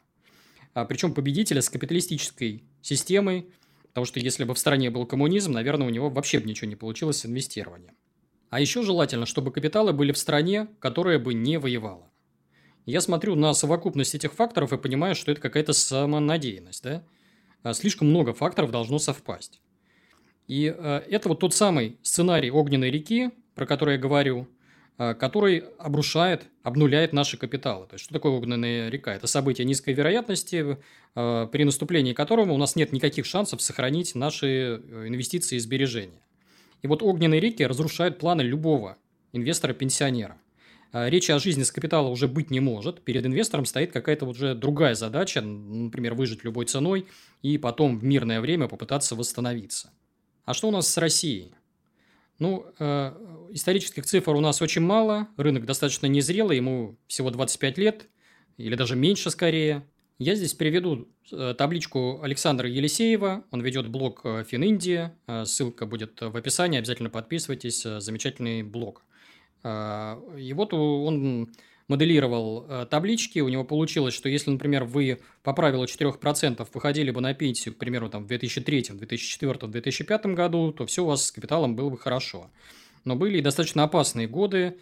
А, 0.73 0.85
причем 0.85 1.13
победителя 1.13 1.61
с 1.61 1.69
капиталистической 1.69 2.63
системой, 2.81 3.49
потому 3.89 4.05
что 4.05 4.19
если 4.19 4.43
бы 4.43 4.53
в 4.53 4.59
стране 4.59 4.89
был 4.89 5.05
коммунизм, 5.05 5.51
наверное, 5.51 5.87
у 5.87 5.89
него 5.91 6.09
вообще 6.09 6.39
бы 6.39 6.47
ничего 6.47 6.69
не 6.69 6.75
получилось 6.75 7.17
с 7.17 7.25
инвестированием. 7.25 7.95
А 8.49 8.59
еще 8.59 8.81
желательно, 8.81 9.25
чтобы 9.25 9.51
капиталы 9.51 9.91
были 9.91 10.11
в 10.11 10.17
стране, 10.17 10.67
которая 10.79 11.19
бы 11.19 11.33
не 11.33 11.59
воевала. 11.59 12.09
Я 12.85 13.01
смотрю 13.01 13.35
на 13.35 13.53
совокупность 13.53 14.15
этих 14.15 14.33
факторов 14.33 14.71
и 14.71 14.77
понимаю, 14.77 15.15
что 15.15 15.31
это 15.31 15.41
какая-то 15.41 15.73
самонадеянность, 15.73 16.83
да? 16.83 17.03
А, 17.63 17.73
слишком 17.73 18.07
много 18.07 18.33
факторов 18.33 18.71
должно 18.71 18.99
совпасть. 18.99 19.61
И 20.47 20.73
э, 20.75 21.01
это 21.09 21.27
вот 21.27 21.39
тот 21.39 21.53
самый 21.53 21.97
сценарий 22.01 22.49
огненной 22.49 22.89
реки, 22.89 23.31
про 23.55 23.65
который 23.65 23.95
я 23.95 23.99
говорю, 23.99 24.47
который 24.97 25.63
обрушает, 25.77 26.47
обнуляет 26.63 27.13
наши 27.13 27.37
капиталы. 27.37 27.85
То 27.85 27.93
есть, 27.93 28.05
что 28.05 28.13
такое 28.13 28.31
огненная 28.31 28.89
река? 28.89 29.13
Это 29.13 29.27
событие 29.27 29.65
низкой 29.65 29.93
вероятности, 29.93 30.77
э, 31.15 31.47
при 31.51 31.63
наступлении 31.63 32.13
которого 32.13 32.51
у 32.51 32.57
нас 32.57 32.75
нет 32.75 32.91
никаких 32.91 33.25
шансов 33.25 33.61
сохранить 33.61 34.15
наши 34.15 34.81
инвестиции 35.05 35.57
и 35.57 35.59
сбережения. 35.59 36.21
И 36.81 36.87
вот 36.87 37.03
огненные 37.03 37.39
реки 37.39 37.63
разрушают 37.63 38.17
планы 38.17 38.41
любого 38.41 38.97
инвестора-пенсионера. 39.33 40.37
Речи 40.93 41.31
о 41.31 41.39
жизни 41.39 41.63
с 41.63 41.71
капитала 41.71 42.07
уже 42.07 42.27
быть 42.27 42.49
не 42.49 42.59
может. 42.59 43.01
Перед 43.01 43.25
инвестором 43.25 43.65
стоит 43.65 43.91
какая-то 43.91 44.25
уже 44.25 44.55
другая 44.55 44.95
задача, 44.95 45.41
например, 45.41 46.13
выжить 46.13 46.43
любой 46.43 46.65
ценой 46.65 47.07
и 47.41 47.57
потом 47.57 47.99
в 47.99 48.03
мирное 48.03 48.39
время 48.39 48.67
попытаться 48.67 49.15
восстановиться. 49.15 49.91
А 50.45 50.53
что 50.53 50.69
у 50.69 50.71
нас 50.71 50.87
с 50.87 50.97
Россией? 50.97 51.53
Ну, 52.39 52.65
э, 52.79 53.11
исторических 53.51 54.05
цифр 54.05 54.31
у 54.31 54.39
нас 54.39 54.61
очень 54.61 54.81
мало, 54.81 55.27
рынок 55.37 55.65
достаточно 55.65 56.07
незрелый, 56.07 56.57
ему 56.57 56.97
всего 57.07 57.29
25 57.29 57.77
лет, 57.77 58.07
или 58.57 58.75
даже 58.75 58.95
меньше 58.95 59.29
скорее. 59.29 59.85
Я 60.19 60.33
здесь 60.33 60.55
приведу 60.55 61.07
э, 61.31 61.53
табличку 61.55 62.21
Александра 62.23 62.67
Елисеева, 62.67 63.43
он 63.51 63.61
ведет 63.61 63.87
блог 63.87 64.21
э, 64.23 64.43
Фининдия, 64.47 65.15
э, 65.27 65.45
ссылка 65.45 65.85
будет 65.85 66.19
в 66.21 66.35
описании, 66.35 66.79
обязательно 66.79 67.11
подписывайтесь, 67.11 67.83
замечательный 67.83 68.63
блог. 68.63 69.05
И 69.63 70.53
вот 70.53 70.73
он 70.73 71.51
моделировал 71.87 72.85
таблички, 72.89 73.39
у 73.39 73.49
него 73.49 73.63
получилось, 73.63 74.13
что 74.13 74.29
если, 74.29 74.51
например, 74.51 74.85
вы 74.85 75.19
по 75.41 75.51
правилу 75.51 75.85
4% 75.85 76.65
выходили 76.73 77.11
бы 77.11 77.21
на 77.21 77.33
пенсию, 77.33 77.73
к 77.73 77.77
примеру, 77.77 78.07
там, 78.07 78.23
в 78.23 78.27
2003, 78.27 78.91
2004, 78.91 79.67
2005 79.67 80.25
году, 80.27 80.71
то 80.71 80.85
все 80.85 81.03
у 81.03 81.07
вас 81.07 81.25
с 81.25 81.31
капиталом 81.31 81.75
было 81.75 81.89
бы 81.89 81.97
хорошо. 81.97 82.49
Но 83.07 83.15
были 83.15 83.37
и 83.37 83.41
достаточно 83.41 83.83
опасные 83.83 84.27
годы, 84.27 84.75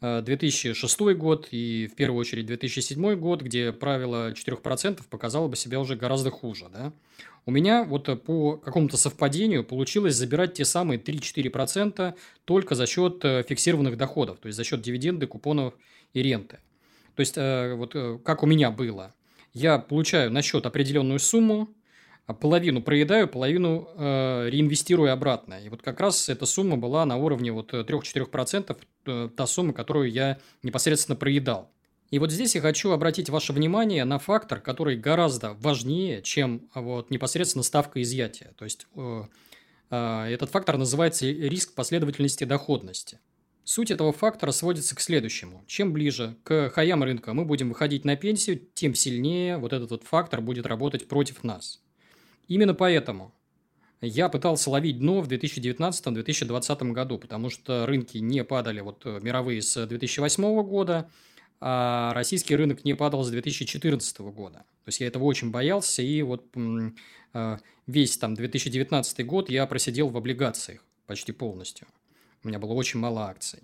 2006 0.00 1.00
э, 1.00 1.14
год 1.14 1.48
и, 1.50 1.88
в 1.92 1.96
первую 1.96 2.20
очередь, 2.20 2.46
2007 2.46 3.16
год, 3.16 3.42
где 3.42 3.72
правило 3.72 4.30
4% 4.30 5.00
показало 5.10 5.48
бы 5.48 5.56
себя 5.56 5.80
уже 5.80 5.96
гораздо 5.96 6.30
хуже. 6.30 6.66
Да? 6.72 6.92
У 7.44 7.50
меня 7.50 7.82
вот 7.82 8.08
э, 8.08 8.14
по 8.14 8.56
какому-то 8.56 8.96
совпадению 8.96 9.64
получилось 9.64 10.14
забирать 10.14 10.54
те 10.54 10.64
самые 10.64 11.00
3-4% 11.00 12.14
только 12.44 12.76
за 12.76 12.86
счет 12.86 13.24
э, 13.24 13.42
фиксированных 13.48 13.96
доходов, 13.96 14.38
то 14.38 14.46
есть 14.46 14.56
за 14.56 14.62
счет 14.62 14.80
дивиденды, 14.80 15.26
купонов 15.26 15.74
и 16.14 16.22
ренты. 16.22 16.60
То 17.16 17.20
есть, 17.20 17.36
вот 17.36 18.22
как 18.24 18.42
у 18.42 18.46
меня 18.46 18.70
было. 18.70 19.12
Я 19.52 19.78
получаю 19.78 20.30
на 20.30 20.40
счет 20.40 20.64
определенную 20.64 21.18
сумму, 21.18 21.68
половину 22.40 22.82
проедаю, 22.82 23.28
половину 23.28 23.88
э, 23.94 24.48
реинвестирую 24.50 25.12
обратно. 25.12 25.60
И 25.64 25.68
вот 25.68 25.82
как 25.82 26.00
раз 26.00 26.28
эта 26.28 26.46
сумма 26.46 26.76
была 26.76 27.04
на 27.04 27.16
уровне 27.16 27.52
вот 27.52 27.72
3-4%, 27.72 28.76
э, 29.06 29.28
та 29.36 29.46
сумма, 29.46 29.72
которую 29.72 30.10
я 30.10 30.38
непосредственно 30.62 31.16
проедал. 31.16 31.70
И 32.12 32.18
вот 32.18 32.30
здесь 32.30 32.54
я 32.54 32.60
хочу 32.60 32.90
обратить 32.90 33.30
ваше 33.30 33.54
внимание 33.54 34.04
на 34.04 34.18
фактор, 34.18 34.60
который 34.60 34.96
гораздо 34.96 35.54
важнее, 35.54 36.20
чем 36.20 36.68
вот 36.74 37.10
непосредственно 37.10 37.62
ставка 37.62 38.02
изъятия. 38.02 38.52
То 38.58 38.64
есть 38.64 38.86
э, 38.94 39.22
э, 39.90 40.24
этот 40.30 40.50
фактор 40.50 40.76
называется 40.76 41.26
риск 41.26 41.74
последовательности 41.74 42.44
доходности. 42.44 43.18
Суть 43.64 43.90
этого 43.90 44.12
фактора 44.12 44.50
сводится 44.50 44.94
к 44.94 45.00
следующему. 45.00 45.64
Чем 45.66 45.92
ближе 45.92 46.36
к 46.44 46.70
хаям 46.70 47.02
рынка 47.02 47.32
мы 47.32 47.44
будем 47.46 47.70
выходить 47.70 48.04
на 48.04 48.16
пенсию, 48.16 48.60
тем 48.74 48.94
сильнее 48.94 49.56
вот 49.56 49.72
этот 49.72 49.90
вот 49.90 50.02
фактор 50.04 50.40
будет 50.42 50.66
работать 50.66 51.08
против 51.08 51.44
нас. 51.44 51.81
Именно 52.52 52.74
поэтому 52.74 53.32
я 54.02 54.28
пытался 54.28 54.68
ловить 54.68 54.98
дно 54.98 55.22
в 55.22 55.28
2019-2020 55.28 56.92
году, 56.92 57.18
потому 57.18 57.48
что 57.48 57.86
рынки 57.86 58.18
не 58.18 58.44
падали 58.44 58.80
вот 58.80 59.06
э, 59.06 59.20
мировые 59.22 59.62
с 59.62 59.86
2008 59.86 60.62
года, 60.62 61.10
а 61.60 62.12
российский 62.12 62.54
рынок 62.54 62.84
не 62.84 62.92
падал 62.92 63.24
с 63.24 63.30
2014 63.30 64.18
года. 64.20 64.58
То 64.84 64.88
есть 64.88 65.00
я 65.00 65.06
этого 65.06 65.24
очень 65.24 65.50
боялся, 65.50 66.02
и 66.02 66.20
вот 66.20 66.44
а, 67.32 67.58
весь 67.86 68.18
там 68.18 68.34
2019 68.34 69.24
год 69.24 69.48
я 69.48 69.66
просидел 69.66 70.08
в 70.10 70.16
облигациях 70.18 70.84
почти 71.06 71.32
полностью. 71.32 71.86
У 72.44 72.48
меня 72.48 72.58
было 72.58 72.74
очень 72.74 73.00
мало 73.00 73.28
акций. 73.28 73.60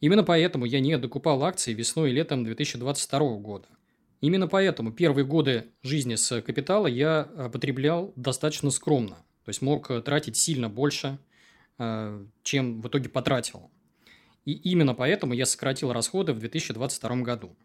Именно 0.00 0.24
поэтому 0.24 0.66
я 0.66 0.80
не 0.80 0.98
докупал 0.98 1.42
акции 1.42 1.72
весной 1.72 2.10
и 2.10 2.12
летом 2.12 2.44
2022 2.44 3.18
года. 3.36 3.68
Именно 4.20 4.48
поэтому 4.48 4.92
первые 4.92 5.24
годы 5.24 5.72
жизни 5.82 6.14
с 6.14 6.40
капитала 6.42 6.86
я 6.86 7.28
а, 7.36 7.48
потреблял 7.48 8.12
достаточно 8.16 8.70
скромно. 8.70 9.16
То 9.44 9.50
есть 9.50 9.62
мог 9.62 9.88
тратить 10.02 10.36
сильно 10.36 10.68
больше, 10.68 11.18
чем 12.42 12.80
в 12.80 12.88
итоге 12.88 13.08
потратил. 13.08 13.70
И 14.46 14.52
именно 14.52 14.94
поэтому 14.94 15.34
я 15.34 15.44
сократил 15.44 15.92
расходы 15.92 16.32
в 16.32 16.38
2022 16.38 17.16
году. 17.16 17.56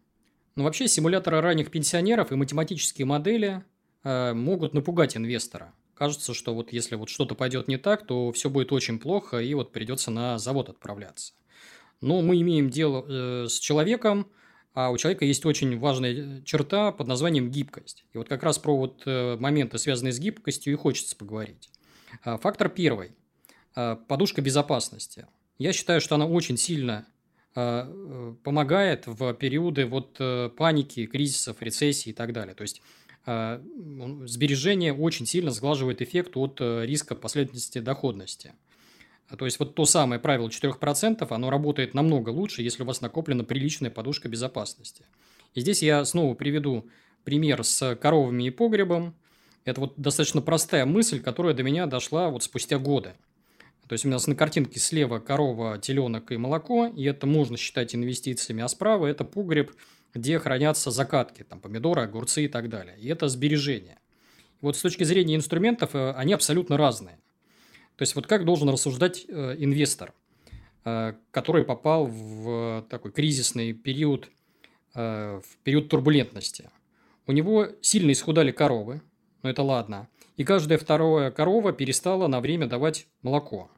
Но 0.55 0.63
вообще 0.63 0.87
симуляторы 0.87 1.39
ранних 1.39 1.71
пенсионеров 1.71 2.31
и 2.31 2.35
математические 2.35 3.05
модели 3.05 3.63
э, 4.03 4.33
могут 4.33 4.73
напугать 4.73 5.15
инвестора. 5.15 5.73
Кажется, 5.93 6.33
что 6.33 6.53
вот 6.53 6.73
если 6.73 6.95
вот 6.95 7.09
что-то 7.09 7.35
пойдет 7.35 7.67
не 7.67 7.77
так, 7.77 8.05
то 8.05 8.31
все 8.31 8.49
будет 8.49 8.71
очень 8.71 8.99
плохо 8.99 9.37
и 9.37 9.53
вот 9.53 9.71
придется 9.71 10.11
на 10.11 10.39
завод 10.39 10.69
отправляться. 10.69 11.33
Но 12.01 12.21
мы 12.21 12.41
имеем 12.41 12.69
дело 12.71 13.05
э, 13.07 13.47
с 13.47 13.59
человеком, 13.59 14.27
а 14.73 14.89
у 14.89 14.97
человека 14.97 15.25
есть 15.25 15.45
очень 15.45 15.77
важная 15.79 16.41
черта 16.43 16.91
под 16.91 17.07
названием 17.07 17.51
гибкость. 17.51 18.05
И 18.13 18.17
вот 18.17 18.29
как 18.29 18.43
раз 18.43 18.57
про 18.57 18.75
вот 18.75 19.03
э, 19.05 19.35
моменты, 19.37 19.77
связанные 19.77 20.13
с 20.13 20.19
гибкостью, 20.19 20.73
и 20.73 20.77
хочется 20.77 21.15
поговорить. 21.15 21.69
А, 22.23 22.37
фактор 22.37 22.69
первый. 22.69 23.11
А, 23.75 23.95
подушка 23.95 24.41
безопасности. 24.41 25.27
Я 25.57 25.73
считаю, 25.73 25.99
что 25.99 26.15
она 26.15 26.25
очень 26.25 26.57
сильно 26.57 27.05
а, 27.53 27.85
э, 27.87 28.35
помогает 28.43 29.07
в 29.07 29.33
периоды 29.33 29.85
вот 29.85 30.15
э, 30.19 30.49
паники, 30.55 31.05
кризисов, 31.05 31.61
рецессии 31.61 32.11
и 32.11 32.13
так 32.13 32.31
далее. 32.31 32.55
То 32.55 32.61
есть 32.61 32.81
э, 33.25 33.61
сбережение 34.25 34.93
очень 34.93 35.25
сильно 35.25 35.51
сглаживает 35.51 36.01
эффект 36.01 36.37
от 36.37 36.61
э, 36.61 36.85
риска 36.85 37.15
последовательности 37.15 37.79
доходности. 37.79 38.53
То 39.37 39.45
есть 39.45 39.59
вот 39.59 39.75
то 39.75 39.85
самое 39.85 40.19
правило 40.19 40.47
4%, 40.47 41.27
оно 41.29 41.49
работает 41.49 41.93
намного 41.93 42.29
лучше, 42.29 42.61
если 42.61 42.83
у 42.83 42.85
вас 42.85 43.01
накоплена 43.01 43.43
приличная 43.43 43.89
подушка 43.89 44.29
безопасности. 44.29 45.05
И 45.53 45.61
здесь 45.61 45.81
я 45.81 46.03
снова 46.05 46.33
приведу 46.33 46.87
пример 47.23 47.63
с 47.63 47.95
коровами 47.95 48.43
и 48.43 48.49
погребом. 48.49 49.15
Это 49.65 49.81
вот 49.81 49.93
достаточно 49.97 50.41
простая 50.41 50.85
мысль, 50.85 51.21
которая 51.21 51.53
до 51.53 51.63
меня 51.63 51.85
дошла 51.85 52.29
вот 52.29 52.43
спустя 52.43 52.77
годы. 52.77 53.13
То 53.87 53.93
есть 53.93 54.05
у 54.05 54.09
нас 54.09 54.25
на 54.25 54.35
картинке 54.35 54.79
слева 54.79 55.19
корова, 55.19 55.77
теленок 55.77 56.31
и 56.31 56.37
молоко, 56.37 56.87
и 56.87 57.03
это 57.03 57.27
можно 57.27 57.57
считать 57.57 57.93
инвестициями, 57.93 58.63
а 58.63 58.69
справа 58.69 59.07
это 59.07 59.25
погреб, 59.25 59.71
где 60.13 60.39
хранятся 60.39 60.91
закатки, 60.91 61.43
там 61.43 61.59
помидоры, 61.59 62.01
огурцы 62.01 62.45
и 62.45 62.47
так 62.47 62.69
далее. 62.69 62.97
И 62.99 63.07
это 63.09 63.27
сбережение. 63.27 63.99
Вот 64.61 64.77
с 64.77 64.81
точки 64.81 65.03
зрения 65.03 65.35
инструментов 65.35 65.93
э, 65.93 66.11
они 66.13 66.33
абсолютно 66.33 66.77
разные. 66.77 67.17
То 68.01 68.03
есть 68.03 68.15
вот 68.15 68.25
как 68.25 68.45
должен 68.45 68.67
рассуждать 68.67 69.25
э, 69.27 69.57
инвестор, 69.59 70.15
э, 70.85 71.13
который 71.29 71.63
попал 71.63 72.07
в 72.07 72.83
такой 72.89 73.11
кризисный 73.11 73.73
период, 73.73 74.31
в 74.95 75.43
период 75.63 75.87
турбулентности. 75.87 76.71
У 77.27 77.31
него 77.31 77.67
сильно 77.81 78.11
исхудали 78.11 78.51
коровы, 78.51 79.03
но 79.43 79.51
это 79.51 79.61
ладно. 79.61 80.07
И 80.35 80.43
каждая 80.43 80.79
вторая 80.79 81.29
корова 81.29 81.73
перестала 81.73 82.25
на 82.25 82.41
время 82.41 82.65
давать 82.65 83.05
молоко. 83.21 83.69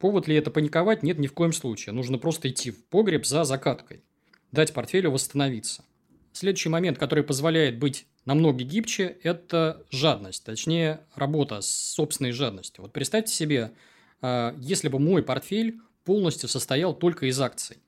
Повод 0.00 0.26
ли 0.26 0.34
это 0.34 0.50
паниковать? 0.50 1.04
Нет, 1.04 1.20
ни 1.20 1.28
в 1.28 1.32
коем 1.32 1.52
случае. 1.52 1.92
Нужно 1.92 2.18
просто 2.18 2.48
идти 2.48 2.72
в 2.72 2.84
погреб 2.86 3.24
за 3.24 3.44
закаткой. 3.44 4.02
Дать 4.50 4.74
портфелю 4.74 5.12
восстановиться. 5.12 5.84
Следующий 6.32 6.68
момент, 6.68 6.98
который 6.98 7.24
позволяет 7.24 7.78
быть 7.78 8.06
намного 8.24 8.62
гибче, 8.62 9.18
это 9.22 9.84
жадность. 9.90 10.44
Точнее, 10.44 11.00
работа 11.14 11.60
с 11.60 11.68
собственной 11.68 12.32
жадностью. 12.32 12.82
Вот 12.82 12.92
представьте 12.92 13.32
себе, 13.32 13.72
а, 14.20 14.54
если 14.58 14.88
бы 14.88 14.98
мой 14.98 15.22
портфель 15.22 15.80
полностью 16.04 16.48
состоял 16.48 16.94
только 16.94 17.26
из 17.26 17.40
акций. 17.40 17.78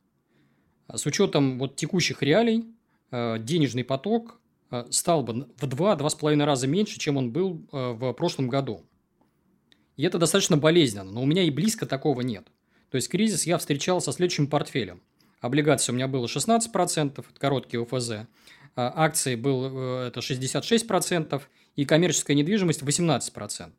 С 0.92 1.06
учетом 1.06 1.58
вот 1.58 1.76
текущих 1.76 2.22
реалий, 2.22 2.66
а, 3.10 3.38
денежный 3.38 3.84
поток 3.84 4.38
стал 4.88 5.22
бы 5.22 5.48
в 5.58 5.66
2-2,5 5.66 6.46
раза 6.46 6.66
меньше, 6.66 6.98
чем 6.98 7.18
он 7.18 7.30
был 7.30 7.66
в 7.70 8.14
прошлом 8.14 8.48
году. 8.48 8.86
И 9.98 10.02
это 10.02 10.18
достаточно 10.18 10.56
болезненно, 10.56 11.10
но 11.10 11.22
у 11.22 11.26
меня 11.26 11.42
и 11.42 11.50
близко 11.50 11.84
такого 11.84 12.22
нет. 12.22 12.46
То 12.90 12.96
есть 12.96 13.08
кризис 13.08 13.46
я 13.46 13.58
встречал 13.58 14.00
со 14.00 14.12
следующим 14.12 14.46
портфелем. 14.46 15.02
Облигации 15.42 15.92
у 15.92 15.94
меня 15.94 16.08
было 16.08 16.24
16%, 16.24 17.22
короткий 17.38 17.76
ОФЗ. 17.76 18.10
Э, 18.10 18.24
акции 18.74 19.34
был 19.34 19.66
это 20.06 20.20
66%, 20.20 21.42
и 21.76 21.84
коммерческая 21.84 22.34
недвижимость 22.34 22.82
18%. 22.82 23.72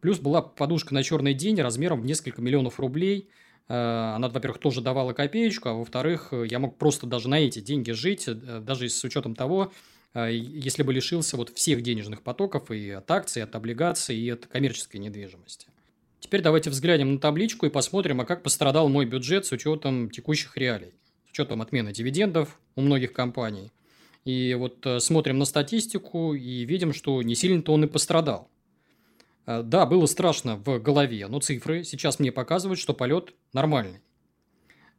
Плюс 0.00 0.18
была 0.18 0.40
подушка 0.40 0.94
на 0.94 1.02
черный 1.02 1.34
день 1.34 1.60
размером 1.60 2.00
в 2.00 2.06
несколько 2.06 2.40
миллионов 2.40 2.80
рублей. 2.80 3.28
Она, 3.66 4.28
во-первых, 4.28 4.58
тоже 4.58 4.82
давала 4.82 5.14
копеечку, 5.14 5.70
а 5.70 5.72
во-вторых, 5.72 6.34
я 6.34 6.58
мог 6.58 6.76
просто 6.76 7.06
даже 7.06 7.30
на 7.30 7.40
эти 7.40 7.60
деньги 7.60 7.92
жить, 7.92 8.28
даже 8.62 8.90
с 8.90 9.02
учетом 9.04 9.34
того, 9.34 9.72
а, 10.14 10.28
если 10.28 10.82
бы 10.84 10.92
лишился 10.92 11.36
вот 11.36 11.50
всех 11.50 11.82
денежных 11.82 12.22
потоков 12.22 12.70
и 12.70 12.90
от 12.90 13.10
акций, 13.10 13.40
и 13.40 13.42
от 13.42 13.54
облигаций, 13.54 14.16
и 14.16 14.30
от 14.30 14.46
коммерческой 14.46 14.98
недвижимости. 14.98 15.66
Теперь 16.24 16.40
давайте 16.40 16.70
взглянем 16.70 17.12
на 17.12 17.18
табличку 17.18 17.66
и 17.66 17.68
посмотрим, 17.68 18.22
а 18.22 18.24
как 18.24 18.42
пострадал 18.42 18.88
мой 18.88 19.04
бюджет 19.04 19.44
с 19.44 19.52
учетом 19.52 20.08
текущих 20.08 20.56
реалий, 20.56 20.94
с 21.28 21.32
учетом 21.32 21.60
отмены 21.60 21.92
дивидендов 21.92 22.58
у 22.76 22.80
многих 22.80 23.12
компаний. 23.12 23.72
И 24.24 24.56
вот 24.58 24.86
э, 24.86 25.00
смотрим 25.00 25.38
на 25.38 25.44
статистику 25.44 26.32
и 26.32 26.64
видим, 26.64 26.94
что 26.94 27.20
не 27.22 27.34
сильно-то 27.34 27.74
он 27.74 27.84
и 27.84 27.88
пострадал. 27.88 28.48
А, 29.44 29.62
да, 29.62 29.84
было 29.84 30.06
страшно 30.06 30.56
в 30.56 30.78
голове, 30.78 31.26
но 31.28 31.40
цифры 31.40 31.84
сейчас 31.84 32.18
мне 32.18 32.32
показывают, 32.32 32.80
что 32.80 32.94
полет 32.94 33.34
нормальный. 33.52 34.00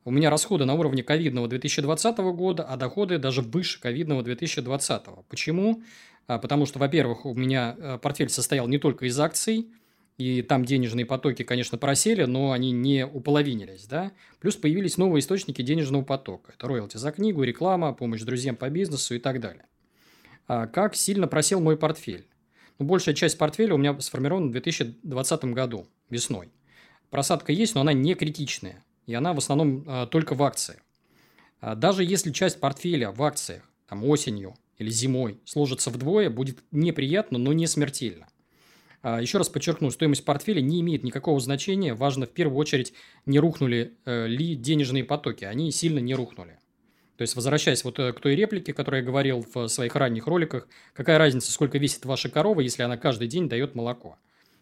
У 0.03 0.11
меня 0.11 0.29
расходы 0.29 0.65
на 0.65 0.75
уровне 0.75 1.01
ковидного 1.01 1.47
2020 1.47 2.19
года, 2.19 2.65
а 2.65 2.77
доходы 2.77 3.17
даже 3.17 3.41
выше 3.41 3.81
ковидного 3.81 4.21
2020. 4.21 5.01
Почему? 5.27 5.81
А, 6.27 6.37
потому 6.37 6.67
что, 6.67 6.77
во-первых, 6.77 7.25
у 7.25 7.33
меня 7.33 7.75
э, 7.79 7.97
портфель 7.99 8.29
состоял 8.29 8.67
не 8.67 8.77
только 8.77 9.07
из 9.07 9.19
акций, 9.19 9.71
и 10.17 10.41
там 10.41 10.65
денежные 10.65 11.05
потоки, 11.05 11.43
конечно, 11.43 11.77
просели, 11.77 12.23
но 12.23 12.51
они 12.51 12.71
не 12.71 13.05
уполовинились, 13.05 13.85
да. 13.85 14.11
Плюс 14.39 14.55
появились 14.55 14.97
новые 14.97 15.19
источники 15.19 15.61
денежного 15.61 16.03
потока. 16.03 16.53
Это 16.57 16.67
роялти 16.67 16.97
за 16.97 17.11
книгу, 17.11 17.43
реклама, 17.43 17.93
помощь 17.93 18.21
друзьям 18.21 18.55
по 18.55 18.69
бизнесу 18.69 19.15
и 19.15 19.19
так 19.19 19.39
далее. 19.39 19.65
А 20.47 20.67
как 20.67 20.95
сильно 20.95 21.27
просел 21.27 21.59
мой 21.59 21.77
портфель? 21.77 22.27
Ну, 22.79 22.85
большая 22.85 23.15
часть 23.15 23.37
портфеля 23.37 23.75
у 23.75 23.77
меня 23.77 23.99
сформирована 23.99 24.47
в 24.47 24.51
2020 24.51 25.45
году, 25.45 25.87
весной. 26.09 26.49
Просадка 27.09 27.51
есть, 27.51 27.75
но 27.75 27.81
она 27.81 27.93
не 27.93 28.13
критичная 28.15 28.83
и 29.05 29.13
она 29.13 29.33
в 29.33 29.37
основном 29.37 29.83
а, 29.87 30.05
только 30.07 30.35
в 30.35 30.43
акциях. 30.43 30.79
А 31.59 31.75
даже 31.75 32.03
если 32.03 32.31
часть 32.31 32.59
портфеля 32.59 33.11
в 33.11 33.21
акциях 33.23 33.63
там, 33.87 34.03
осенью 34.03 34.55
или 34.77 34.89
зимой 34.89 35.39
сложится 35.45 35.89
вдвое, 35.89 36.29
будет 36.29 36.63
неприятно, 36.71 37.37
но 37.37 37.53
не 37.53 37.67
смертельно. 37.67 38.27
А, 39.07 39.21
еще 39.21 39.37
раз 39.37 39.49
подчеркну, 39.49 39.91
стоимость 39.91 40.25
портфеля 40.25 40.61
не 40.61 40.81
имеет 40.81 41.03
никакого 41.03 41.39
значения. 41.39 41.93
Важно 41.93 42.25
в 42.25 42.31
первую 42.31 42.57
очередь, 42.57 42.91
не 43.27 43.37
рухнули 43.37 43.93
э, 44.03 44.25
ли 44.25 44.55
денежные 44.55 45.03
потоки. 45.03 45.45
Они 45.45 45.71
сильно 45.71 45.99
не 45.99 46.15
рухнули. 46.15 46.57
То 47.15 47.21
есть, 47.21 47.35
возвращаясь 47.35 47.83
вот 47.83 47.99
э, 47.99 48.13
к 48.13 48.19
той 48.19 48.35
реплике, 48.35 48.73
которую 48.73 49.01
я 49.03 49.05
говорил 49.05 49.45
в 49.53 49.67
своих 49.67 49.95
ранних 49.95 50.25
роликах, 50.25 50.67
какая 50.95 51.19
разница, 51.19 51.51
сколько 51.51 51.77
весит 51.77 52.03
ваша 52.03 52.29
корова, 52.29 52.61
если 52.61 52.81
она 52.81 52.97
каждый 52.97 53.27
день 53.27 53.47
дает 53.47 53.75
молоко. 53.75 54.17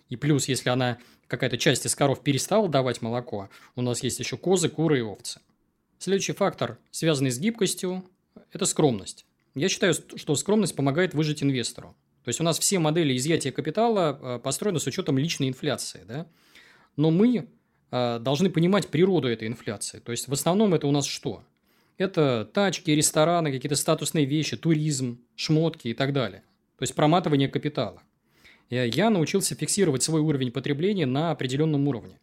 И 0.09 0.17
плюс, 0.17 0.49
если 0.49 0.67
она 0.67 0.97
какая-то 1.27 1.57
часть 1.57 1.85
из 1.85 1.95
коров 1.95 2.21
перестала 2.21 2.67
давать 2.67 3.01
молоко, 3.01 3.47
у 3.77 3.81
нас 3.81 4.03
есть 4.03 4.19
еще 4.19 4.35
козы, 4.35 4.67
куры 4.67 4.99
и 4.99 5.01
овцы. 5.03 5.39
Следующий 5.99 6.33
фактор, 6.33 6.79
связанный 6.91 7.31
с 7.31 7.39
гибкостью, 7.39 8.03
это 8.51 8.65
скромность. 8.65 9.25
Я 9.55 9.69
считаю, 9.69 9.93
что 9.93 10.35
скромность 10.35 10.75
помогает 10.75 11.13
выжить 11.13 11.41
инвестору. 11.41 11.95
То 12.23 12.29
есть 12.29 12.39
у 12.39 12.43
нас 12.43 12.57
все 12.57 12.79
модели 12.79 13.15
изъятия 13.17 13.51
капитала 13.51 14.19
э, 14.21 14.39
построены 14.39 14.79
с 14.79 14.87
учетом 14.87 15.17
личной 15.17 15.49
инфляции. 15.49 16.01
Да? 16.07 16.27
Но 16.95 17.11
мы 17.11 17.47
э, 17.91 18.19
должны 18.19 18.49
понимать 18.49 18.87
природу 18.87 19.27
этой 19.27 19.47
инфляции. 19.47 19.99
То 19.99 20.11
есть 20.11 20.27
в 20.27 20.33
основном 20.33 20.73
это 20.73 20.87
у 20.87 20.91
нас 20.91 21.05
что? 21.05 21.43
Это 21.97 22.49
тачки, 22.51 22.91
рестораны, 22.91 23.51
какие-то 23.51 23.75
статусные 23.75 24.25
вещи, 24.25 24.57
туризм, 24.57 25.19
шмотки 25.35 25.89
и 25.89 25.93
так 25.93 26.13
далее. 26.13 26.43
То 26.77 26.83
есть 26.83 26.95
проматывание 26.95 27.49
капитала. 27.49 28.01
Я 28.69 29.09
научился 29.09 29.53
фиксировать 29.55 30.01
свой 30.01 30.21
уровень 30.21 30.51
потребления 30.51 31.05
на 31.05 31.31
определенном 31.31 31.87
уровне. 31.87 32.19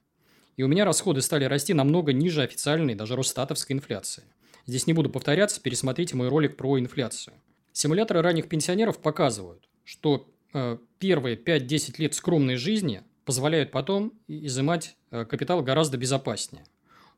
И 0.56 0.62
у 0.62 0.68
меня 0.68 0.84
расходы 0.84 1.20
стали 1.22 1.44
расти 1.44 1.74
намного 1.74 2.12
ниже 2.12 2.42
официальной, 2.42 2.94
даже 2.94 3.14
Росстатовской 3.14 3.76
инфляции. 3.76 4.24
Здесь 4.66 4.86
не 4.86 4.92
буду 4.92 5.08
повторяться, 5.08 5.60
пересмотрите 5.60 6.16
мой 6.16 6.28
ролик 6.28 6.56
про 6.56 6.78
инфляцию. 6.78 7.34
Симуляторы 7.72 8.20
ранних 8.20 8.48
пенсионеров 8.48 9.00
показывают, 9.00 9.68
что 9.90 10.28
э, 10.54 10.78
первые 11.00 11.36
5-10 11.36 11.94
лет 11.98 12.14
скромной 12.14 12.54
жизни 12.54 13.02
позволяют 13.24 13.72
потом 13.72 14.12
изымать 14.28 14.94
э, 15.10 15.24
капитал 15.24 15.64
гораздо 15.64 15.98
безопаснее. 15.98 16.64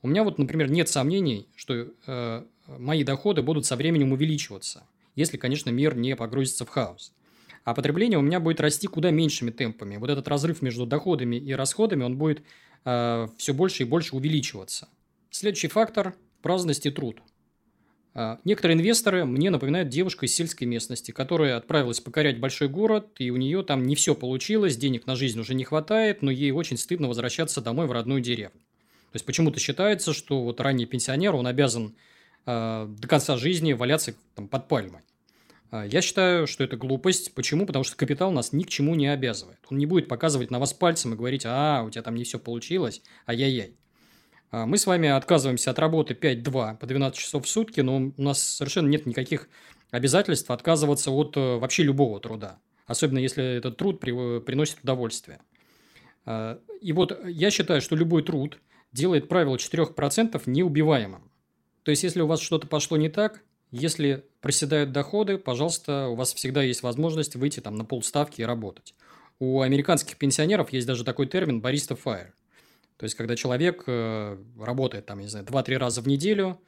У 0.01 0.09
меня 0.09 0.25
вот, 0.25 0.39
например, 0.39 0.71
нет 0.71 0.89
сомнений, 0.89 1.49
что 1.55 1.89
э, 2.07 2.45
мои 2.67 3.05
доходы 3.05 3.43
будут 3.43 3.67
со 3.67 3.77
временем 3.77 4.13
увеличиваться, 4.13 4.87
если, 5.15 5.37
конечно, 5.37 5.69
мир 5.69 5.95
не 5.95 6.17
погрузится 6.17 6.65
в 6.65 6.71
хаос 6.71 7.13
а 7.65 7.75
потребление 7.75 8.19
у 8.19 8.23
меня 8.23 8.41
будет 8.41 8.61
расти 8.61 8.89
куда 8.89 9.13
меньшими 9.13 9.53
темпами. 9.53 9.97
Вот 9.97 10.11
этот 10.11 10.27
разрыв 10.27 10.63
между 10.63 10.85
доходами 10.85 11.37
и 11.37 11.53
расходами, 11.53 12.03
он 12.03 12.17
будет 12.17 12.43
э, 12.85 13.29
все 13.37 13.55
больше 13.55 13.85
и 13.85 13.87
больше 13.87 14.17
увеличиваться. 14.17 14.89
Следующий 15.31 15.69
фактор– 15.69 16.17
праздность 16.43 16.87
и 16.87 16.91
труд. 16.91 17.23
Э, 18.15 18.37
некоторые 18.45 18.77
инвесторы 18.77 19.25
мне 19.25 19.51
напоминают 19.51 19.89
девушку 19.89 20.25
из 20.25 20.35
сельской 20.35 20.67
местности, 20.67 21.11
которая 21.11 21.57
отправилась 21.57 22.01
покорять 22.01 22.39
большой 22.39 22.69
город, 22.69 23.09
и 23.19 23.31
у 23.31 23.37
нее 23.37 23.63
там 23.63 23.85
не 23.87 23.95
все 23.95 24.15
получилось, 24.15 24.77
денег 24.77 25.07
на 25.07 25.17
жизнь 25.17 25.39
уже 25.39 25.55
не 25.55 25.65
хватает, 25.65 26.23
но 26.23 26.31
ей 26.31 26.51
очень 26.51 26.77
стыдно 26.77 27.09
возвращаться 27.09 27.61
домой 27.61 27.87
в 27.87 27.93
родную 27.93 28.21
деревню. 28.21 28.61
То 29.13 29.17
есть 29.17 29.27
почему-то 29.27 29.61
считается, 29.61 30.13
что 30.13 30.43
вот 30.43 30.61
ранний 30.61 30.87
пенсионер, 30.87 31.35
он 31.35 31.47
обязан 31.47 31.95
э, 32.47 32.87
до 32.89 33.09
конца 33.09 33.37
жизни 33.37 33.73
валяться 33.73 34.15
там, 34.35 34.49
под 34.49 34.69
пальмой. 34.69 35.01
А, 35.73 35.87
я 35.87 36.03
считаю, 36.03 36.47
что 36.47 36.63
это 36.63 36.77
глупость. 36.77 37.35
Почему? 37.35 37.67
Потому 37.67 37.83
что 37.83 37.97
капитал 37.97 38.31
нас 38.31 38.53
ни 38.53 38.63
к 38.63 38.69
чему 38.69 38.95
не 38.95 39.09
обязывает. 39.09 39.59
Он 39.71 39.79
не 39.79 39.87
будет 39.87 40.07
показывать 40.07 40.51
на 40.51 40.59
вас 40.59 40.73
пальцем 40.73 41.15
и 41.15 41.17
говорить, 41.17 41.43
а, 41.47 41.83
у 41.83 41.91
тебя 41.91 42.03
там 42.03 42.15
не 42.15 42.25
все 42.25 42.39
получилось, 42.39 43.03
ай-яй-яй. 43.27 43.75
А, 44.53 44.67
мы 44.67 44.77
с 44.79 44.87
вами 44.87 45.09
отказываемся 45.09 45.71
от 45.71 45.79
работы 45.79 46.15
5-2 46.15 46.77
по 46.77 46.87
12 46.87 47.19
часов 47.19 47.47
в 47.47 47.49
сутки, 47.49 47.81
но 47.81 48.13
у 48.17 48.23
нас 48.23 48.41
совершенно 48.41 48.89
нет 48.89 49.07
никаких 49.07 49.49
обязательств 49.91 50.51
отказываться 50.51 51.11
от 51.11 51.37
э, 51.37 51.57
вообще 51.57 51.83
любого 51.83 52.21
труда. 52.21 52.59
Особенно 52.87 53.19
если 53.19 53.43
этот 53.57 53.79
труд 53.79 53.99
приносит 53.99 54.83
удовольствие. 54.83 55.41
А, 56.27 56.61
и 56.83 56.93
вот 56.93 57.19
я 57.27 57.51
считаю, 57.51 57.81
что 57.81 57.97
любой 57.97 58.23
труд 58.23 58.61
делает 58.93 59.29
правило 59.29 59.57
4% 59.57 60.41
неубиваемым. 60.47 61.31
То 61.83 61.91
есть, 61.91 62.03
если 62.03 62.21
у 62.21 62.27
вас 62.27 62.41
что-то 62.41 62.67
пошло 62.67 62.97
не 62.99 63.09
так, 63.09 63.43
если 63.71 64.27
проседают 64.43 64.93
доходы, 64.93 65.39
пожалуйста, 65.39 66.09
у 66.09 66.15
вас 66.15 66.35
всегда 66.35 66.63
есть 66.63 66.83
возможность 66.83 67.37
выйти 67.37 67.61
там 67.61 67.77
на 67.77 67.87
полставки 67.87 68.43
и 68.43 68.45
работать. 68.45 68.95
У 69.39 69.63
американских 69.63 70.19
пенсионеров 70.19 70.75
есть 70.75 70.87
даже 70.87 71.05
такой 71.05 71.27
термин 71.27 71.63
«бариста 71.63 71.95
fire». 71.95 72.33
То 72.97 73.05
есть, 73.05 73.15
когда 73.15 73.37
человек 73.37 73.85
э, 73.87 74.39
работает 74.59 75.07
там, 75.07 75.21
не 75.21 75.27
знаю, 75.27 75.45
2-3 75.45 75.77
раза 75.77 76.03
в 76.03 76.07
неделю, 76.07 76.61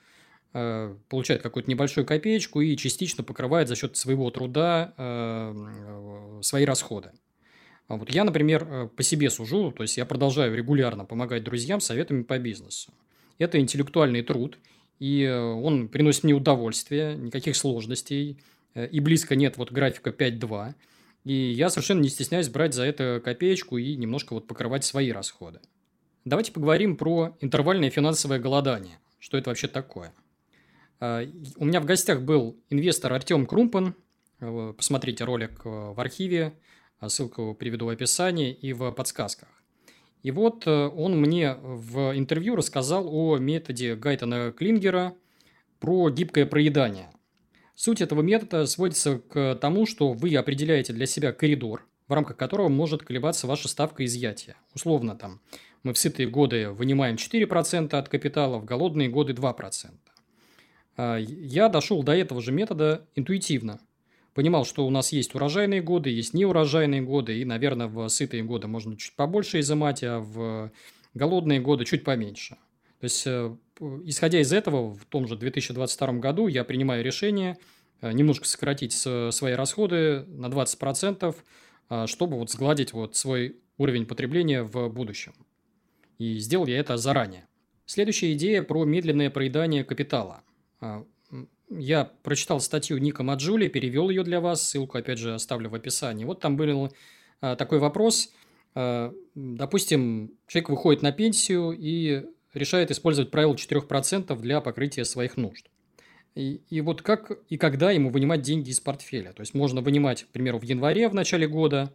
э, 0.52 0.96
получает 1.08 1.42
какую-то 1.42 1.70
небольшую 1.70 2.06
копеечку 2.06 2.60
и 2.60 2.76
частично 2.76 3.22
покрывает 3.22 3.68
за 3.68 3.76
счет 3.76 3.96
своего 3.96 4.30
труда 4.30 4.94
э, 4.96 6.40
свои 6.42 6.64
расходы. 6.64 7.12
А 7.86 7.96
вот 7.96 8.10
я, 8.10 8.24
например, 8.24 8.88
по 8.96 9.02
себе 9.02 9.28
сужу, 9.28 9.70
то 9.70 9.82
есть 9.82 9.96
я 9.98 10.06
продолжаю 10.06 10.54
регулярно 10.56 11.04
помогать 11.04 11.44
друзьям 11.44 11.80
советами 11.80 12.22
по 12.22 12.38
бизнесу. 12.38 12.92
Это 13.38 13.60
интеллектуальный 13.60 14.22
труд, 14.22 14.58
и 14.98 15.26
он 15.26 15.88
приносит 15.88 16.24
мне 16.24 16.32
удовольствие, 16.32 17.14
никаких 17.14 17.56
сложностей, 17.56 18.40
и 18.74 19.00
близко 19.00 19.36
нет 19.36 19.58
вот 19.58 19.70
графика 19.70 20.10
5.2. 20.10 20.74
И 21.24 21.32
я 21.32 21.70
совершенно 21.70 22.00
не 22.00 22.08
стесняюсь 22.08 22.48
брать 22.48 22.74
за 22.74 22.84
это 22.84 23.20
копеечку 23.24 23.78
и 23.78 23.96
немножко 23.96 24.34
вот 24.34 24.46
покрывать 24.46 24.84
свои 24.84 25.10
расходы. 25.10 25.60
Давайте 26.24 26.52
поговорим 26.52 26.96
про 26.96 27.36
интервальное 27.42 27.90
финансовое 27.90 28.38
голодание. 28.38 28.98
Что 29.18 29.36
это 29.36 29.50
вообще 29.50 29.68
такое? 29.68 30.14
А, 30.98 31.22
у 31.56 31.66
меня 31.66 31.80
в 31.80 31.84
гостях 31.84 32.22
был 32.22 32.56
инвестор 32.70 33.12
Артем 33.12 33.44
Крумпан. 33.44 33.94
Э, 34.40 34.72
посмотрите 34.74 35.24
ролик 35.24 35.60
э, 35.66 35.68
в 35.68 36.00
архиве, 36.00 36.54
а 36.98 37.10
ссылку 37.10 37.54
приведу 37.54 37.86
в 37.86 37.90
описании 37.90 38.54
и 38.54 38.72
в 38.72 38.90
подсказках. 38.92 39.48
И 40.22 40.30
вот 40.30 40.66
э, 40.66 40.70
он 40.70 41.20
мне 41.20 41.56
в 41.60 42.16
интервью 42.16 42.56
рассказал 42.56 43.06
о 43.06 43.36
методе 43.36 43.94
Гайтона 43.94 44.50
Клингера 44.50 45.14
про 45.78 46.08
гибкое 46.08 46.46
проедание. 46.46 47.10
Суть 47.74 48.00
этого 48.00 48.22
метода 48.22 48.64
сводится 48.64 49.18
к 49.18 49.56
тому, 49.56 49.84
что 49.84 50.14
вы 50.14 50.34
определяете 50.36 50.94
для 50.94 51.04
себя 51.04 51.32
коридор, 51.32 51.86
рамках 52.14 52.36
которого 52.36 52.68
может 52.68 53.02
колебаться 53.02 53.46
ваша 53.46 53.68
ставка 53.68 54.04
изъятия. 54.04 54.56
Условно 54.74 55.16
там 55.16 55.40
мы 55.82 55.92
в 55.92 55.98
сытые 55.98 56.28
годы 56.28 56.70
вынимаем 56.70 57.16
4% 57.16 57.94
от 57.94 58.08
капитала, 58.08 58.58
в 58.58 58.64
голодные 58.64 59.08
годы 59.08 59.32
2%. 59.32 59.90
А, 60.96 61.16
я 61.18 61.68
дошел 61.68 62.02
до 62.02 62.12
этого 62.12 62.40
же 62.40 62.52
метода 62.52 63.06
интуитивно. 63.14 63.80
Понимал, 64.32 64.64
что 64.64 64.86
у 64.86 64.90
нас 64.90 65.12
есть 65.12 65.34
урожайные 65.34 65.80
годы, 65.80 66.10
есть 66.10 66.34
неурожайные 66.34 67.02
годы, 67.02 67.38
и, 67.38 67.44
наверное, 67.44 67.86
в 67.86 68.08
сытые 68.08 68.42
годы 68.42 68.66
можно 68.66 68.96
чуть 68.96 69.14
побольше 69.14 69.60
изымать, 69.60 70.02
а 70.02 70.18
в 70.18 70.72
голодные 71.12 71.60
годы 71.60 71.84
чуть 71.84 72.02
поменьше. 72.02 72.56
То 73.00 73.04
есть 73.04 73.22
э, 73.26 73.54
исходя 74.04 74.40
из 74.40 74.52
этого, 74.52 74.94
в 74.94 75.04
том 75.04 75.28
же 75.28 75.36
2022 75.36 76.14
году 76.14 76.48
я 76.48 76.64
принимаю 76.64 77.04
решение 77.04 77.58
э, 78.00 78.10
немножко 78.12 78.46
сократить 78.48 78.92
свои 78.92 79.52
расходы 79.52 80.24
на 80.26 80.46
20%, 80.46 81.30
э, 81.30 81.34
чтобы 82.06 82.38
вот 82.38 82.50
сгладить 82.50 82.92
вот 82.92 83.16
свой 83.16 83.56
уровень 83.78 84.06
потребления 84.06 84.62
в 84.62 84.88
будущем. 84.88 85.34
И 86.18 86.38
сделал 86.38 86.66
я 86.66 86.78
это 86.78 86.96
заранее. 86.96 87.46
Следующая 87.86 88.32
идея 88.32 88.62
про 88.62 88.84
медленное 88.84 89.30
проедание 89.30 89.84
капитала. 89.84 90.42
А, 90.80 91.04
я 91.68 92.10
прочитал 92.22 92.60
статью 92.60 92.98
Ника 92.98 93.22
Маджули, 93.22 93.68
перевел 93.68 94.10
ее 94.10 94.22
для 94.22 94.40
вас, 94.40 94.66
ссылку 94.66 94.98
опять 94.98 95.18
же 95.18 95.34
оставлю 95.34 95.68
в 95.68 95.74
описании. 95.74 96.24
Вот 96.24 96.40
там 96.40 96.56
был 96.56 96.92
а, 97.40 97.56
такой 97.56 97.78
вопрос. 97.78 98.32
Допустим, 99.36 100.32
человек 100.48 100.68
выходит 100.68 101.02
на 101.02 101.12
пенсию 101.12 101.76
и 101.78 102.24
решает 102.54 102.90
использовать 102.90 103.30
правило 103.30 103.54
4% 103.54 104.36
для 104.40 104.60
покрытия 104.60 105.04
своих 105.04 105.36
нужд. 105.36 105.70
И, 106.34 106.62
и 106.68 106.80
вот 106.80 107.02
как 107.02 107.30
и 107.48 107.56
когда 107.56 107.92
ему 107.92 108.10
вынимать 108.10 108.42
деньги 108.42 108.70
из 108.70 108.80
портфеля. 108.80 109.32
То 109.32 109.40
есть 109.40 109.54
можно 109.54 109.80
вынимать, 109.80 110.24
к 110.24 110.28
примеру, 110.28 110.58
в 110.58 110.62
январе 110.62 111.08
в 111.08 111.14
начале 111.14 111.46
года, 111.46 111.94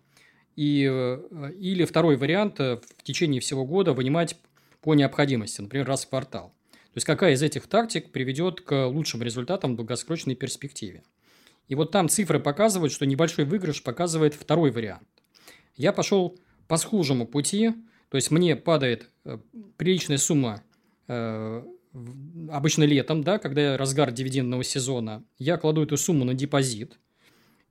и, 0.56 0.88
э, 0.90 1.52
или 1.58 1.86
второй 1.86 2.18
вариант 2.18 2.60
э, 2.60 2.80
в 2.98 3.04
течение 3.04 3.42
всего 3.42 3.66
года 3.66 3.94
вынимать 3.94 4.38
по 4.82 4.94
необходимости, 4.94 5.62
например, 5.62 5.88
раз 5.88 6.06
в 6.06 6.10
квартал. 6.10 6.54
То 6.72 6.96
есть 6.96 7.06
какая 7.06 7.34
из 7.34 7.42
этих 7.44 7.68
тактик 7.68 8.12
приведет 8.12 8.62
к 8.62 8.88
лучшим 8.88 9.22
результатам 9.22 9.74
в 9.74 9.76
долгосрочной 9.78 10.36
перспективе. 10.36 11.04
И 11.68 11.76
вот 11.76 11.92
там 11.92 12.10
цифры 12.10 12.40
показывают, 12.40 12.92
что 12.92 13.06
небольшой 13.06 13.46
выигрыш 13.46 13.84
показывает 13.84 14.34
второй 14.34 14.72
вариант. 14.72 15.08
Я 15.76 15.94
пошел 15.94 16.38
по 16.68 16.78
схожему 16.78 17.28
пути, 17.28 17.72
то 18.10 18.16
есть 18.16 18.32
мне 18.32 18.56
падает 18.56 19.10
э, 19.26 19.38
приличная 19.78 20.18
сумма 20.18 20.64
обычно 22.50 22.84
летом, 22.84 23.24
да, 23.24 23.40
когда 23.40 23.78
разгар 23.78 24.12
дивидендного 24.12 24.64
сезона, 24.64 25.24
я 25.38 25.58
кладу 25.58 25.84
эту 25.84 25.98
сумму 25.98 26.26
на 26.26 26.34
депозит, 26.34 27.00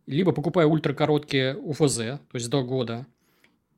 либо 0.07 0.33
покупаю 0.33 0.69
ультракороткие 0.69 1.57
УФЗ, 1.57 1.97
то 1.97 2.35
есть 2.35 2.49
до 2.49 2.63
года, 2.63 3.07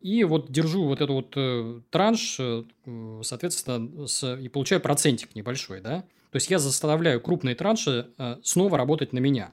и 0.00 0.24
вот 0.24 0.50
держу 0.50 0.84
вот 0.86 1.00
этот 1.00 1.10
вот 1.10 1.32
э, 1.36 1.80
транш, 1.90 2.38
э, 2.38 2.64
соответственно, 3.22 4.06
с, 4.06 4.36
и 4.36 4.48
получаю 4.48 4.80
процентик 4.80 5.34
небольшой, 5.34 5.80
да. 5.80 6.00
То 6.30 6.36
есть 6.36 6.50
я 6.50 6.58
заставляю 6.58 7.20
крупные 7.20 7.54
транши 7.54 8.08
э, 8.16 8.36
снова 8.42 8.78
работать 8.78 9.12
на 9.12 9.18
меня, 9.18 9.52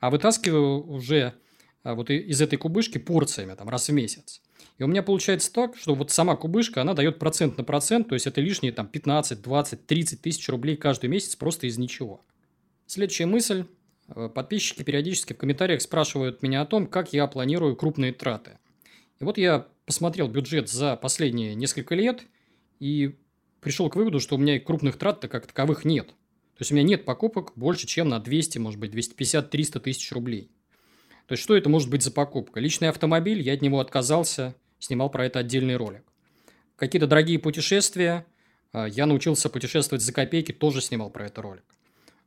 а 0.00 0.10
вытаскиваю 0.10 0.86
уже 0.86 1.34
вот 1.84 2.10
из 2.10 2.40
этой 2.40 2.56
кубышки 2.56 2.98
порциями, 2.98 3.54
там, 3.54 3.68
раз 3.68 3.88
в 3.88 3.92
месяц. 3.92 4.42
И 4.78 4.82
у 4.82 4.86
меня 4.86 5.02
получается 5.02 5.52
так, 5.52 5.76
что 5.76 5.94
вот 5.94 6.10
сама 6.10 6.36
кубышка, 6.36 6.82
она 6.82 6.94
дает 6.94 7.18
процент 7.18 7.58
на 7.58 7.64
процент, 7.64 8.08
то 8.08 8.14
есть 8.14 8.26
это 8.26 8.40
лишние 8.40 8.72
там 8.72 8.86
15, 8.86 9.40
20, 9.40 9.86
30 9.86 10.22
тысяч 10.22 10.48
рублей 10.48 10.76
каждый 10.76 11.08
месяц 11.08 11.36
просто 11.36 11.66
из 11.66 11.78
ничего. 11.78 12.22
Следующая 12.86 13.26
мысль. 13.26 13.64
Э, 14.14 14.28
подписчики 14.28 14.82
периодически 14.82 15.32
в 15.32 15.38
комментариях 15.38 15.80
спрашивают 15.82 16.42
меня 16.42 16.62
о 16.62 16.66
том, 16.66 16.86
как 16.86 17.12
я 17.12 17.26
планирую 17.26 17.76
крупные 17.76 18.12
траты. 18.12 18.58
И 19.20 19.24
вот 19.24 19.38
я 19.38 19.66
посмотрел 19.86 20.28
бюджет 20.28 20.68
за 20.68 20.96
последние 20.96 21.54
несколько 21.54 21.94
лет 21.94 22.22
и 22.78 23.16
пришел 23.60 23.88
к 23.90 23.96
выводу, 23.96 24.20
что 24.20 24.36
у 24.36 24.38
меня 24.38 24.58
крупных 24.58 24.96
трат-то 24.96 25.28
как 25.28 25.46
таковых 25.46 25.84
нет. 25.84 26.08
То 26.08 26.62
есть 26.62 26.72
у 26.72 26.74
меня 26.74 26.84
нет 26.84 27.04
покупок 27.04 27.52
больше, 27.54 27.86
чем 27.86 28.08
на 28.08 28.18
200, 28.18 28.58
может 28.58 28.80
быть, 28.80 28.92
250-300 28.94 29.80
тысяч 29.80 30.10
рублей. 30.12 30.50
То 31.30 31.34
есть 31.34 31.44
что 31.44 31.56
это 31.56 31.68
может 31.68 31.88
быть 31.88 32.02
за 32.02 32.10
покупка? 32.10 32.58
Личный 32.58 32.88
автомобиль, 32.88 33.40
я 33.40 33.52
от 33.52 33.62
него 33.62 33.78
отказался– 33.78 34.56
снимал 34.80 35.10
про 35.10 35.26
это 35.26 35.38
отдельный 35.38 35.76
ролик. 35.76 36.02
Какие-то 36.74 37.06
дорогие 37.06 37.38
путешествия, 37.38 38.26
а, 38.72 38.86
я 38.86 39.06
научился 39.06 39.48
путешествовать 39.48 40.02
за 40.02 40.12
копейки, 40.12 40.50
тоже 40.50 40.80
снимал 40.80 41.08
про 41.08 41.26
это 41.26 41.40
ролик. 41.40 41.62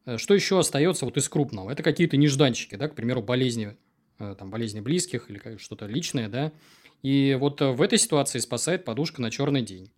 Э, 0.06 0.18
что 0.18 0.34
еще 0.34 0.58
остается 0.58 1.04
вот 1.04 1.18
из 1.18 1.28
крупного? 1.28 1.70
Это 1.70 1.84
какие-то 1.84 2.16
нежданчики, 2.16 2.76
да, 2.76 2.88
к 2.88 2.96
примеру, 2.96 3.22
болезни, 3.22 3.76
э, 4.20 4.36
там, 4.40 4.50
болезни 4.50 4.80
близких 4.80 5.30
или 5.30 5.58
что-то 5.58 5.86
личное, 5.86 6.30
да. 6.30 6.54
И 7.02 7.36
вот 7.38 7.62
э, 7.62 7.72
в 7.72 7.82
этой 7.82 7.98
ситуации 7.98 8.40
спасает 8.40 8.86
подушка 8.86 9.22
на 9.22 9.32
черный 9.32 9.64
день. 9.64 9.92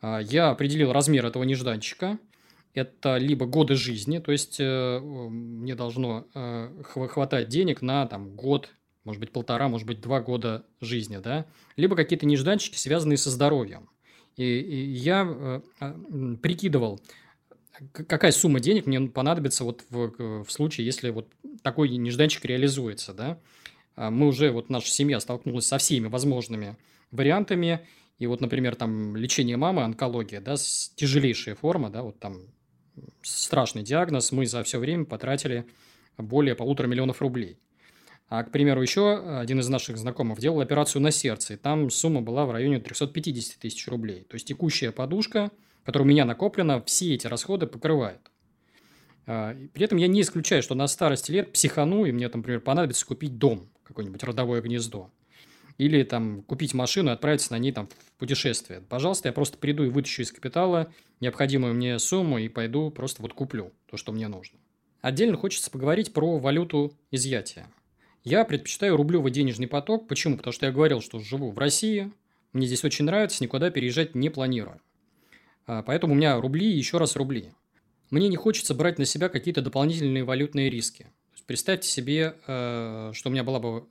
А, 0.00 0.20
я 0.20 0.50
определил 0.50 0.92
размер 0.92 1.26
этого 1.26 1.42
нежданчика. 1.42 2.20
Это 2.74 3.16
либо 3.16 3.46
годы 3.46 3.74
жизни, 3.74 4.18
то 4.18 4.30
есть 4.30 4.60
мне 4.60 5.74
должно 5.74 6.26
хватать 6.84 7.48
денег 7.48 7.82
на 7.82 8.06
там, 8.06 8.36
год 8.36 8.70
может 9.08 9.20
быть, 9.20 9.32
полтора, 9.32 9.68
может 9.68 9.86
быть, 9.86 10.02
два 10.02 10.20
года 10.20 10.66
жизни, 10.82 11.16
да, 11.16 11.46
либо 11.76 11.96
какие-то 11.96 12.26
нежданчики, 12.26 12.76
связанные 12.76 13.16
со 13.16 13.30
здоровьем. 13.30 13.88
И, 14.36 14.44
и 14.44 14.92
я 14.92 15.26
э, 15.26 15.60
а, 15.80 16.36
прикидывал, 16.42 17.00
какая 17.92 18.32
сумма 18.32 18.60
денег 18.60 18.84
мне 18.84 19.00
понадобится 19.00 19.64
вот 19.64 19.84
в, 19.88 20.44
в 20.44 20.50
случае, 20.50 20.84
если 20.84 21.08
вот 21.08 21.32
такой 21.62 21.88
нежданчик 21.88 22.44
реализуется, 22.44 23.14
да. 23.14 23.40
А 23.96 24.10
мы 24.10 24.26
уже, 24.26 24.50
вот 24.50 24.68
наша 24.68 24.90
семья 24.90 25.20
столкнулась 25.20 25.66
со 25.66 25.78
всеми 25.78 26.08
возможными 26.08 26.76
вариантами, 27.10 27.80
и 28.18 28.26
вот, 28.26 28.42
например, 28.42 28.76
там 28.76 29.16
лечение 29.16 29.56
мамы, 29.56 29.84
онкология, 29.84 30.42
да, 30.42 30.56
тяжелейшая 30.96 31.54
форма, 31.54 31.88
да, 31.88 32.02
вот 32.02 32.20
там 32.20 32.42
страшный 33.22 33.82
диагноз, 33.82 34.32
мы 34.32 34.46
за 34.46 34.62
все 34.62 34.78
время 34.78 35.04
потратили 35.04 35.66
более 36.16 36.54
полутора 36.54 36.86
миллионов 36.86 37.20
рублей. 37.20 37.58
А, 38.28 38.44
к 38.44 38.50
примеру, 38.50 38.82
еще 38.82 39.38
один 39.38 39.60
из 39.60 39.68
наших 39.68 39.96
знакомых 39.96 40.38
делал 40.38 40.60
операцию 40.60 41.00
на 41.00 41.10
сердце, 41.10 41.54
и 41.54 41.56
там 41.56 41.88
сумма 41.90 42.20
была 42.20 42.44
в 42.44 42.50
районе 42.50 42.78
350 42.78 43.58
тысяч 43.58 43.88
рублей. 43.88 44.24
То 44.28 44.34
есть 44.34 44.46
текущая 44.46 44.92
подушка, 44.92 45.50
которая 45.84 46.06
у 46.06 46.10
меня 46.10 46.26
накоплена, 46.26 46.82
все 46.82 47.14
эти 47.14 47.26
расходы 47.26 47.66
покрывает. 47.66 48.20
А, 49.26 49.56
при 49.72 49.84
этом 49.84 49.96
я 49.96 50.08
не 50.08 50.20
исключаю, 50.20 50.62
что 50.62 50.74
на 50.74 50.86
старости 50.88 51.30
лет 51.30 51.52
психану, 51.52 52.04
и 52.04 52.12
мне, 52.12 52.28
например, 52.28 52.60
понадобится 52.60 53.06
купить 53.06 53.38
дом, 53.38 53.68
какое-нибудь 53.84 54.22
родовое 54.22 54.60
гнездо. 54.60 55.10
Или 55.78 56.02
там 56.02 56.42
купить 56.42 56.74
машину 56.74 57.10
и 57.10 57.14
отправиться 57.14 57.52
на 57.52 57.58
ней 57.58 57.72
там 57.72 57.86
в 57.86 58.18
путешествие. 58.18 58.82
Пожалуйста, 58.88 59.28
я 59.28 59.32
просто 59.32 59.58
приду 59.58 59.84
и 59.84 59.88
вытащу 59.88 60.22
из 60.22 60.32
капитала 60.32 60.92
необходимую 61.20 61.74
мне 61.74 61.98
сумму 61.98 62.38
и 62.38 62.48
пойду 62.48 62.90
просто 62.90 63.22
вот 63.22 63.32
куплю 63.32 63.72
то, 63.88 63.96
что 63.96 64.12
мне 64.12 64.28
нужно. 64.28 64.58
Отдельно 65.00 65.36
хочется 65.36 65.70
поговорить 65.70 66.12
про 66.12 66.38
валюту 66.38 66.92
изъятия. 67.12 67.66
Я 68.24 68.44
предпочитаю 68.44 68.96
рублевый 68.96 69.30
денежный 69.30 69.68
поток. 69.68 70.08
Почему? 70.08 70.36
Потому 70.36 70.52
что 70.52 70.66
я 70.66 70.72
говорил, 70.72 71.00
что 71.00 71.20
живу 71.20 71.50
в 71.52 71.58
России, 71.58 72.10
мне 72.52 72.66
здесь 72.66 72.84
очень 72.84 73.04
нравится, 73.04 73.42
никуда 73.42 73.70
переезжать 73.70 74.14
не 74.14 74.30
планирую. 74.30 74.80
А, 75.66 75.82
поэтому 75.82 76.14
у 76.14 76.16
меня 76.16 76.40
рубли 76.40 76.72
и 76.72 76.76
еще 76.76 76.98
раз 76.98 77.14
рубли. 77.14 77.52
Мне 78.10 78.28
не 78.28 78.36
хочется 78.36 78.74
брать 78.74 78.98
на 78.98 79.04
себя 79.04 79.28
какие-то 79.28 79.62
дополнительные 79.62 80.24
валютные 80.24 80.70
риски. 80.70 81.06
Представьте 81.46 81.88
себе, 81.88 82.34
э, 82.46 83.12
что 83.14 83.28
у 83.28 83.32
меня 83.32 83.44
была 83.44 83.58
бы 83.58 83.86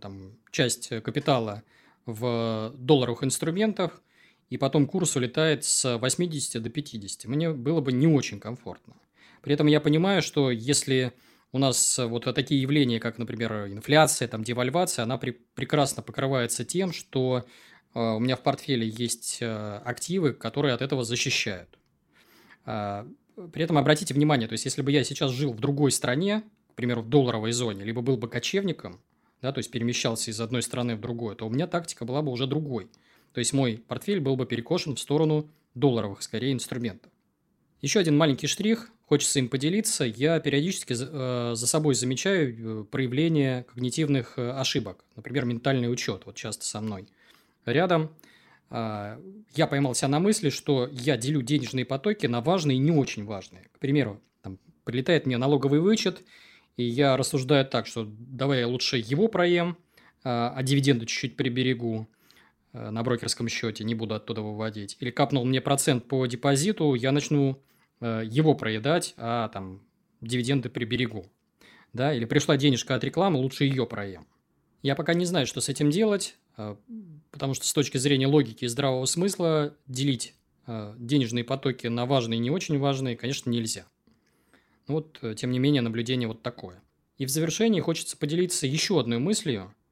там, 0.00 0.32
часть 0.50 0.88
капитала 1.02 1.62
в 2.06 2.72
долларовых 2.76 3.24
инструментах, 3.24 4.02
и 4.50 4.56
потом 4.58 4.86
курс 4.86 5.16
улетает 5.16 5.64
с 5.64 5.98
80 5.98 6.62
до 6.62 6.70
50. 6.70 7.24
Мне 7.26 7.52
было 7.52 7.80
бы 7.80 7.92
не 7.92 8.06
очень 8.06 8.38
комфортно. 8.38 8.94
При 9.42 9.54
этом 9.54 9.66
я 9.66 9.80
понимаю, 9.80 10.22
что 10.22 10.50
если 10.50 11.12
у 11.52 11.58
нас 11.58 11.98
вот 11.98 12.24
такие 12.34 12.60
явления, 12.60 13.00
как, 13.00 13.18
например, 13.18 13.66
инфляция, 13.68 14.28
там, 14.28 14.44
девальвация, 14.44 15.04
она 15.04 15.18
при, 15.18 15.30
прекрасно 15.30 16.02
покрывается 16.02 16.64
тем, 16.64 16.92
что 16.92 17.44
э, 17.94 17.98
у 17.98 18.18
меня 18.18 18.36
в 18.36 18.42
портфеле 18.42 18.88
есть 18.88 19.38
э, 19.40 19.80
активы, 19.84 20.32
которые 20.32 20.74
от 20.74 20.82
этого 20.82 21.04
защищают. 21.04 21.78
Э, 22.66 23.06
при 23.52 23.62
этом 23.62 23.78
обратите 23.78 24.14
внимание, 24.14 24.48
то 24.48 24.52
есть, 24.52 24.64
если 24.64 24.82
бы 24.82 24.92
я 24.92 25.04
сейчас 25.04 25.30
жил 25.30 25.52
в 25.52 25.60
другой 25.60 25.92
стране, 25.92 26.42
к 26.72 26.74
примеру, 26.74 27.02
в 27.02 27.08
долларовой 27.08 27.52
зоне, 27.52 27.84
либо 27.84 28.02
был 28.02 28.16
бы 28.16 28.28
кочевником, 28.28 29.00
да, 29.42 29.52
то 29.52 29.58
есть 29.58 29.70
перемещался 29.70 30.30
из 30.30 30.40
одной 30.40 30.62
страны 30.62 30.96
в 30.96 31.00
другую, 31.00 31.36
то 31.36 31.46
у 31.46 31.50
меня 31.50 31.66
тактика 31.66 32.04
была 32.04 32.22
бы 32.22 32.32
уже 32.32 32.46
другой. 32.46 32.88
То 33.32 33.40
есть 33.40 33.52
мой 33.52 33.82
портфель 33.86 34.20
был 34.20 34.36
бы 34.36 34.46
перекошен 34.46 34.96
в 34.96 35.00
сторону 35.00 35.50
долларовых, 35.74 36.22
скорее, 36.22 36.52
инструментов. 36.52 37.12
Еще 37.82 38.00
один 38.00 38.16
маленький 38.16 38.46
штрих, 38.46 38.90
хочется 39.06 39.38
им 39.38 39.48
поделиться. 39.48 40.04
Я 40.04 40.40
периодически 40.40 40.94
за, 40.94 41.10
э, 41.52 41.54
собой 41.56 41.94
замечаю 41.94 42.82
э, 42.82 42.84
проявление 42.84 43.64
когнитивных 43.64 44.38
э, 44.38 44.50
ошибок. 44.50 45.04
Например, 45.14 45.44
ментальный 45.44 45.92
учет, 45.92 46.22
вот 46.24 46.34
часто 46.34 46.64
со 46.64 46.80
мной 46.80 47.06
рядом. 47.66 48.10
Э, 48.70 49.18
я 49.54 49.66
поймал 49.66 49.94
себя 49.94 50.08
на 50.08 50.20
мысли, 50.20 50.50
что 50.50 50.88
я 50.90 51.16
делю 51.16 51.42
денежные 51.42 51.84
потоки 51.84 52.26
на 52.26 52.40
важные 52.40 52.76
и 52.76 52.80
не 52.80 52.90
очень 52.90 53.24
важные. 53.24 53.68
К 53.72 53.78
примеру, 53.78 54.20
там, 54.42 54.58
прилетает 54.84 55.26
мне 55.26 55.36
налоговый 55.36 55.80
вычет, 55.80 56.22
и 56.76 56.84
я 56.84 57.16
рассуждаю 57.16 57.66
так, 57.66 57.86
что 57.86 58.06
давай 58.06 58.60
я 58.60 58.68
лучше 58.68 58.96
его 58.98 59.28
проем, 59.28 59.76
э, 60.00 60.04
а 60.24 60.62
дивиденды 60.62 61.06
чуть-чуть 61.06 61.36
приберегу. 61.36 62.08
Э, 62.76 62.90
на 62.90 63.02
брокерском 63.02 63.48
счете, 63.48 63.84
не 63.84 63.94
буду 63.94 64.14
оттуда 64.14 64.42
выводить, 64.42 64.96
или 65.00 65.10
капнул 65.10 65.44
мне 65.46 65.60
процент 65.60 66.06
по 66.06 66.26
депозиту, 66.26 66.94
я 66.94 67.10
начну 67.10 67.62
э, 68.00 68.22
его 68.26 68.54
проедать, 68.54 69.14
а 69.16 69.48
там 69.48 69.80
дивиденды 70.20 70.68
приберегу. 70.68 71.26
Да, 71.94 72.12
или 72.12 72.26
пришла 72.26 72.58
денежка 72.58 72.94
от 72.94 73.04
рекламы, 73.04 73.38
лучше 73.38 73.64
ее 73.64 73.86
проем. 73.86 74.26
Я 74.82 74.94
пока 74.94 75.14
не 75.14 75.24
знаю, 75.24 75.46
что 75.46 75.62
с 75.62 75.70
этим 75.70 75.90
делать, 75.90 76.36
э, 76.58 76.76
потому 77.30 77.54
что 77.54 77.66
с 77.66 77.72
точки 77.72 77.96
зрения 77.96 78.26
логики 78.26 78.64
и 78.64 78.68
здравого 78.68 79.06
смысла 79.06 79.74
делить 79.86 80.34
денежные 80.98 81.44
потоки 81.44 81.86
на 81.86 82.06
важные 82.06 82.38
и 82.38 82.40
не 82.40 82.50
очень 82.50 82.76
важные, 82.80 83.16
конечно, 83.16 83.48
нельзя. 83.50 83.86
Вот, 84.86 85.20
тем 85.36 85.50
не 85.50 85.58
менее, 85.58 85.82
наблюдение 85.82 86.28
вот 86.28 86.42
такое. 86.42 86.82
И 87.18 87.26
в 87.26 87.30
завершении 87.30 87.80
хочется 87.80 88.16
поделиться 88.16 88.66
еще 88.66 89.00
одной 89.00 89.18
мыслью– 89.18 89.74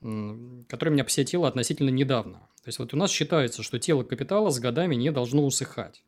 которое 0.00 0.90
меня 0.90 1.04
посетило 1.04 1.48
относительно 1.48 1.90
недавно. 1.90 2.38
То 2.62 2.68
есть, 2.68 2.78
вот 2.78 2.92
у 2.94 2.96
нас 2.96 3.10
считается, 3.10 3.62
что 3.62 3.78
тело 3.78 4.02
капитала 4.02 4.50
с 4.50 4.58
годами 4.58 4.94
не 4.94 5.10
должно 5.10 5.44
усыхать. 5.44 6.02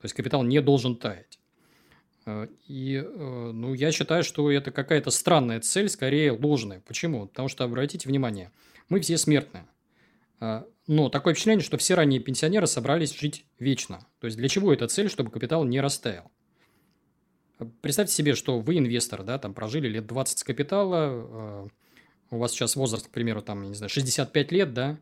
То 0.00 0.04
есть, 0.04 0.14
капитал 0.14 0.42
не 0.42 0.60
должен 0.60 0.96
таять. 0.96 1.38
Э, 2.26 2.48
и 2.66 2.96
э, 2.96 3.50
ну, 3.52 3.74
я 3.74 3.92
считаю, 3.92 4.24
что 4.24 4.50
это 4.50 4.70
какая-то 4.70 5.10
странная 5.10 5.60
цель, 5.60 5.88
скорее 5.88 6.32
ложная. 6.32 6.80
Почему? 6.86 7.26
Потому 7.26 7.48
что, 7.48 7.64
обратите 7.64 8.08
внимание, 8.08 8.50
мы 8.88 9.00
все 9.00 9.16
смертные. 9.18 9.66
Э, 10.40 10.64
но 10.86 11.08
такое 11.08 11.34
впечатление, 11.34 11.64
что 11.64 11.78
все 11.78 11.94
ранние 11.94 12.20
пенсионеры 12.20 12.66
собрались 12.66 13.18
жить 13.18 13.44
вечно. 13.58 14.06
То 14.20 14.26
есть, 14.26 14.36
для 14.36 14.48
чего 14.48 14.72
эта 14.72 14.86
цель, 14.86 15.08
чтобы 15.08 15.30
капитал 15.30 15.64
не 15.64 15.80
растаял? 15.80 16.30
Представьте 17.80 18.14
себе, 18.14 18.34
что 18.34 18.60
вы 18.60 18.78
инвестор, 18.78 19.22
да, 19.22 19.38
там 19.38 19.54
прожили 19.54 19.88
лет 19.88 20.06
20 20.06 20.38
с 20.38 20.44
капитала, 20.44 21.68
у 22.30 22.38
вас 22.38 22.52
сейчас 22.52 22.76
возраст, 22.76 23.08
к 23.08 23.10
примеру, 23.10 23.42
там, 23.42 23.68
не 23.68 23.74
знаю, 23.74 23.90
65 23.90 24.52
лет, 24.52 24.72
да, 24.72 24.98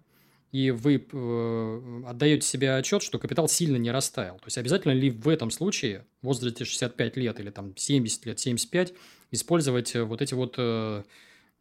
и 0.51 0.71
вы 0.71 1.07
э, 1.13 2.03
отдаете 2.07 2.47
себе 2.47 2.75
отчет, 2.75 3.03
что 3.03 3.19
капитал 3.19 3.49
сильно 3.49 3.77
не 3.77 3.91
растаял. 3.91 4.37
То 4.37 4.47
есть, 4.47 4.57
обязательно 4.57 4.93
ли 4.93 5.11
в 5.11 5.29
этом 5.29 5.51
случае, 5.51 6.07
в 6.23 6.27
возрасте 6.27 6.65
65 6.65 7.17
лет 7.19 7.39
или 7.39 7.51
там 7.51 7.77
70 7.77 8.25
лет, 8.25 8.41
75, 8.41 8.95
использовать 9.31 9.95
э, 9.95 10.03
вот 10.05 10.23
эти 10.23 10.33
вот 10.33 10.55
э, 10.57 11.03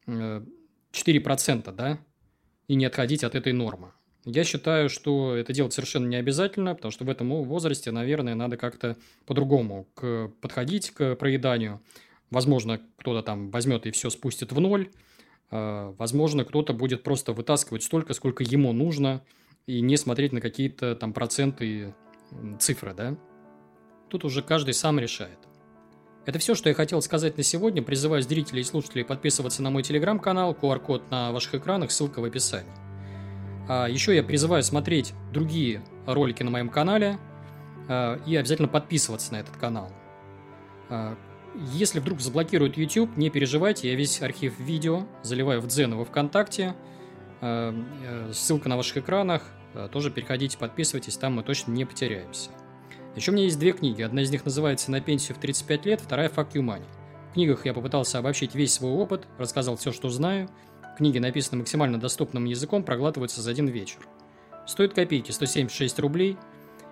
э, 0.07 0.41
4%, 0.93 1.75
да, 1.75 1.99
и 2.69 2.75
не 2.75 2.85
отходить 2.85 3.25
от 3.25 3.35
этой 3.35 3.51
нормы? 3.51 3.91
Я 4.29 4.43
считаю, 4.43 4.89
что 4.89 5.35
это 5.37 5.53
делать 5.53 5.71
совершенно 5.71 6.05
не 6.05 6.17
обязательно, 6.17 6.75
потому 6.75 6.91
что 6.91 7.05
в 7.05 7.09
этом 7.09 7.29
возрасте, 7.45 7.91
наверное, 7.91 8.35
надо 8.35 8.57
как-то 8.57 8.97
по-другому 9.25 9.87
к, 9.95 10.29
подходить 10.41 10.91
к 10.91 11.15
проеданию. 11.15 11.81
Возможно, 12.29 12.81
кто-то 12.97 13.23
там 13.23 13.51
возьмет 13.51 13.85
и 13.85 13.91
все 13.91 14.09
спустит 14.09 14.51
в 14.51 14.59
ноль, 14.59 14.89
а, 15.49 15.95
возможно, 15.97 16.43
кто-то 16.43 16.73
будет 16.73 17.03
просто 17.03 17.31
вытаскивать 17.31 17.83
столько, 17.83 18.13
сколько 18.13 18.43
ему 18.43 18.73
нужно, 18.73 19.23
и 19.65 19.79
не 19.79 19.95
смотреть 19.95 20.33
на 20.33 20.41
какие-то 20.41 20.93
там 20.97 21.13
проценты, 21.13 21.95
цифры, 22.59 22.93
да? 22.93 23.17
Тут 24.09 24.25
уже 24.25 24.41
каждый 24.41 24.73
сам 24.73 24.99
решает. 24.99 25.39
Это 26.25 26.37
все, 26.39 26.53
что 26.53 26.67
я 26.67 26.75
хотел 26.75 27.01
сказать 27.01 27.37
на 27.37 27.43
сегодня. 27.43 27.81
Призываю 27.81 28.21
зрителей 28.21 28.59
и 28.59 28.65
слушателей 28.65 29.05
подписываться 29.05 29.63
на 29.63 29.69
мой 29.69 29.83
телеграм-канал, 29.83 30.51
QR-код 30.61 31.09
на 31.11 31.31
ваших 31.31 31.55
экранах, 31.55 31.91
ссылка 31.91 32.19
в 32.19 32.25
описании. 32.25 32.86
А 33.67 33.87
еще 33.87 34.15
я 34.15 34.23
призываю 34.23 34.63
смотреть 34.63 35.13
другие 35.31 35.81
ролики 36.05 36.43
на 36.43 36.51
моем 36.51 36.69
канале 36.69 37.19
а, 37.87 38.19
и 38.25 38.35
обязательно 38.35 38.67
подписываться 38.67 39.33
на 39.33 39.37
этот 39.37 39.57
канал. 39.57 39.91
А, 40.89 41.17
если 41.73 41.99
вдруг 41.99 42.21
заблокируют 42.21 42.77
YouTube, 42.77 43.17
не 43.17 43.29
переживайте, 43.29 43.89
я 43.89 43.95
весь 43.95 44.21
архив 44.21 44.59
видео 44.59 45.05
заливаю 45.23 45.61
в 45.61 45.67
Дзен 45.67 45.93
и 45.93 45.95
во 45.95 46.05
Вконтакте. 46.05 46.75
Э, 47.41 47.73
ссылка 48.31 48.69
на 48.69 48.77
ваших 48.77 48.97
экранах. 48.97 49.43
Тоже 49.91 50.09
переходите, 50.09 50.57
подписывайтесь, 50.57 51.17
там 51.17 51.35
мы 51.35 51.43
точно 51.43 51.71
не 51.71 51.85
потеряемся. 51.85 52.49
Еще 53.15 53.31
у 53.31 53.33
меня 53.33 53.45
есть 53.45 53.59
две 53.59 53.71
книги. 53.73 54.01
Одна 54.01 54.21
из 54.21 54.31
них 54.31 54.45
называется 54.45 54.91
«На 54.91 55.01
пенсию 55.01 55.35
в 55.35 55.39
35 55.39 55.85
лет», 55.85 56.01
вторая 56.01 56.29
«Fuck 56.29 56.53
you 56.53 56.61
money». 56.61 56.85
В 57.31 57.33
книгах 57.33 57.65
я 57.65 57.73
попытался 57.73 58.19
обобщить 58.19 58.55
весь 58.55 58.73
свой 58.73 58.91
опыт, 58.91 59.27
рассказал 59.39 59.75
все, 59.75 59.91
что 59.91 60.09
знаю. 60.09 60.49
Книги 60.97 61.19
написаны 61.19 61.59
максимально 61.59 61.99
доступным 61.99 62.45
языком, 62.45 62.81
проглатываются 62.81 63.43
за 63.43 63.51
один 63.51 63.67
вечер. 63.67 63.99
Стоит 64.65 64.95
копейки, 64.95 65.29
176 65.29 65.99
рублей. 65.99 66.37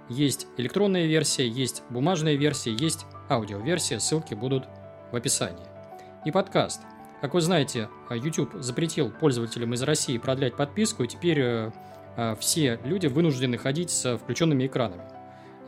Есть 0.09 0.45
электронная 0.57 1.07
версия, 1.07 1.47
есть 1.47 1.81
бумажная 1.89 2.35
версия, 2.35 2.71
есть 2.71 3.07
аудиоверсия, 3.31 3.97
ссылки 3.97 4.35
будут 4.35 4.67
в 5.11 5.15
описании. 5.15 5.65
И 6.23 6.29
подкаст. 6.29 6.81
Как 7.19 7.33
вы 7.33 7.41
знаете, 7.41 7.89
YouTube 8.11 8.53
запретил 8.59 9.09
пользователям 9.09 9.73
из 9.73 9.81
России 9.81 10.19
продлять 10.19 10.55
подписку, 10.55 11.03
и 11.03 11.07
теперь 11.07 11.39
э, 11.39 11.71
э, 12.15 12.35
все 12.39 12.79
люди 12.83 13.07
вынуждены 13.07 13.57
ходить 13.57 13.89
с 13.89 14.19
включенными 14.19 14.67
экранами. 14.67 15.01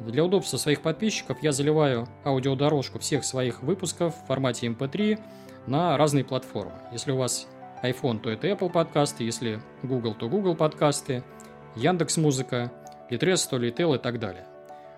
Для 0.02 0.24
удобства 0.24 0.58
своих 0.58 0.84
подписчиков 0.84 1.42
я 1.42 1.52
заливаю 1.52 2.08
аудиодорожку 2.24 3.00
всех 3.00 3.26
своих 3.26 3.64
выпусков 3.64 4.14
в 4.16 4.28
формате 4.28 4.68
MP3 4.68 5.14
эм 5.14 5.20
на 5.66 5.98
разные 5.98 6.24
платформы. 6.24 6.74
Если 6.92 7.12
у 7.12 7.18
вас 7.18 7.48
iPhone, 7.84 8.20
то 8.20 8.30
это 8.30 8.48
Apple 8.48 8.72
подкасты, 8.72 9.24
если 9.24 9.62
Google, 9.84 10.14
то 10.14 10.30
Google 10.30 10.56
подкасты, 10.56 11.24
Яндекс 11.76 12.18
Музыка, 12.18 12.72
Litres, 13.10 13.48
то 13.50 13.58
Litel 13.58 13.96
и 13.96 14.00
так 14.00 14.20
далее. 14.20 14.46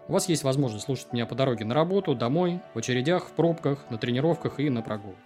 У 0.08 0.14
вас 0.14 0.28
есть 0.28 0.44
возможность 0.44 0.86
слушать 0.86 1.14
меня 1.14 1.26
по 1.26 1.36
дороге 1.36 1.66
на 1.66 1.76
работу, 1.76 2.16
домой, 2.16 2.62
в 2.74 2.80
очередях, 2.80 3.28
в 3.28 3.32
пробках, 3.34 3.86
на 3.92 3.98
тренировках 3.98 4.60
и 4.60 4.70
на 4.70 4.82
прогулках. 4.82 5.22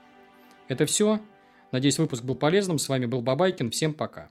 Это 0.68 0.86
все. 0.86 1.20
Надеюсь, 1.72 2.00
выпуск 2.00 2.24
был 2.24 2.36
полезным. 2.36 2.80
С 2.80 2.89
вами 2.89 3.06
был 3.06 3.22
Бабайкин. 3.22 3.72
Всем 3.72 3.94
пока. 3.94 4.30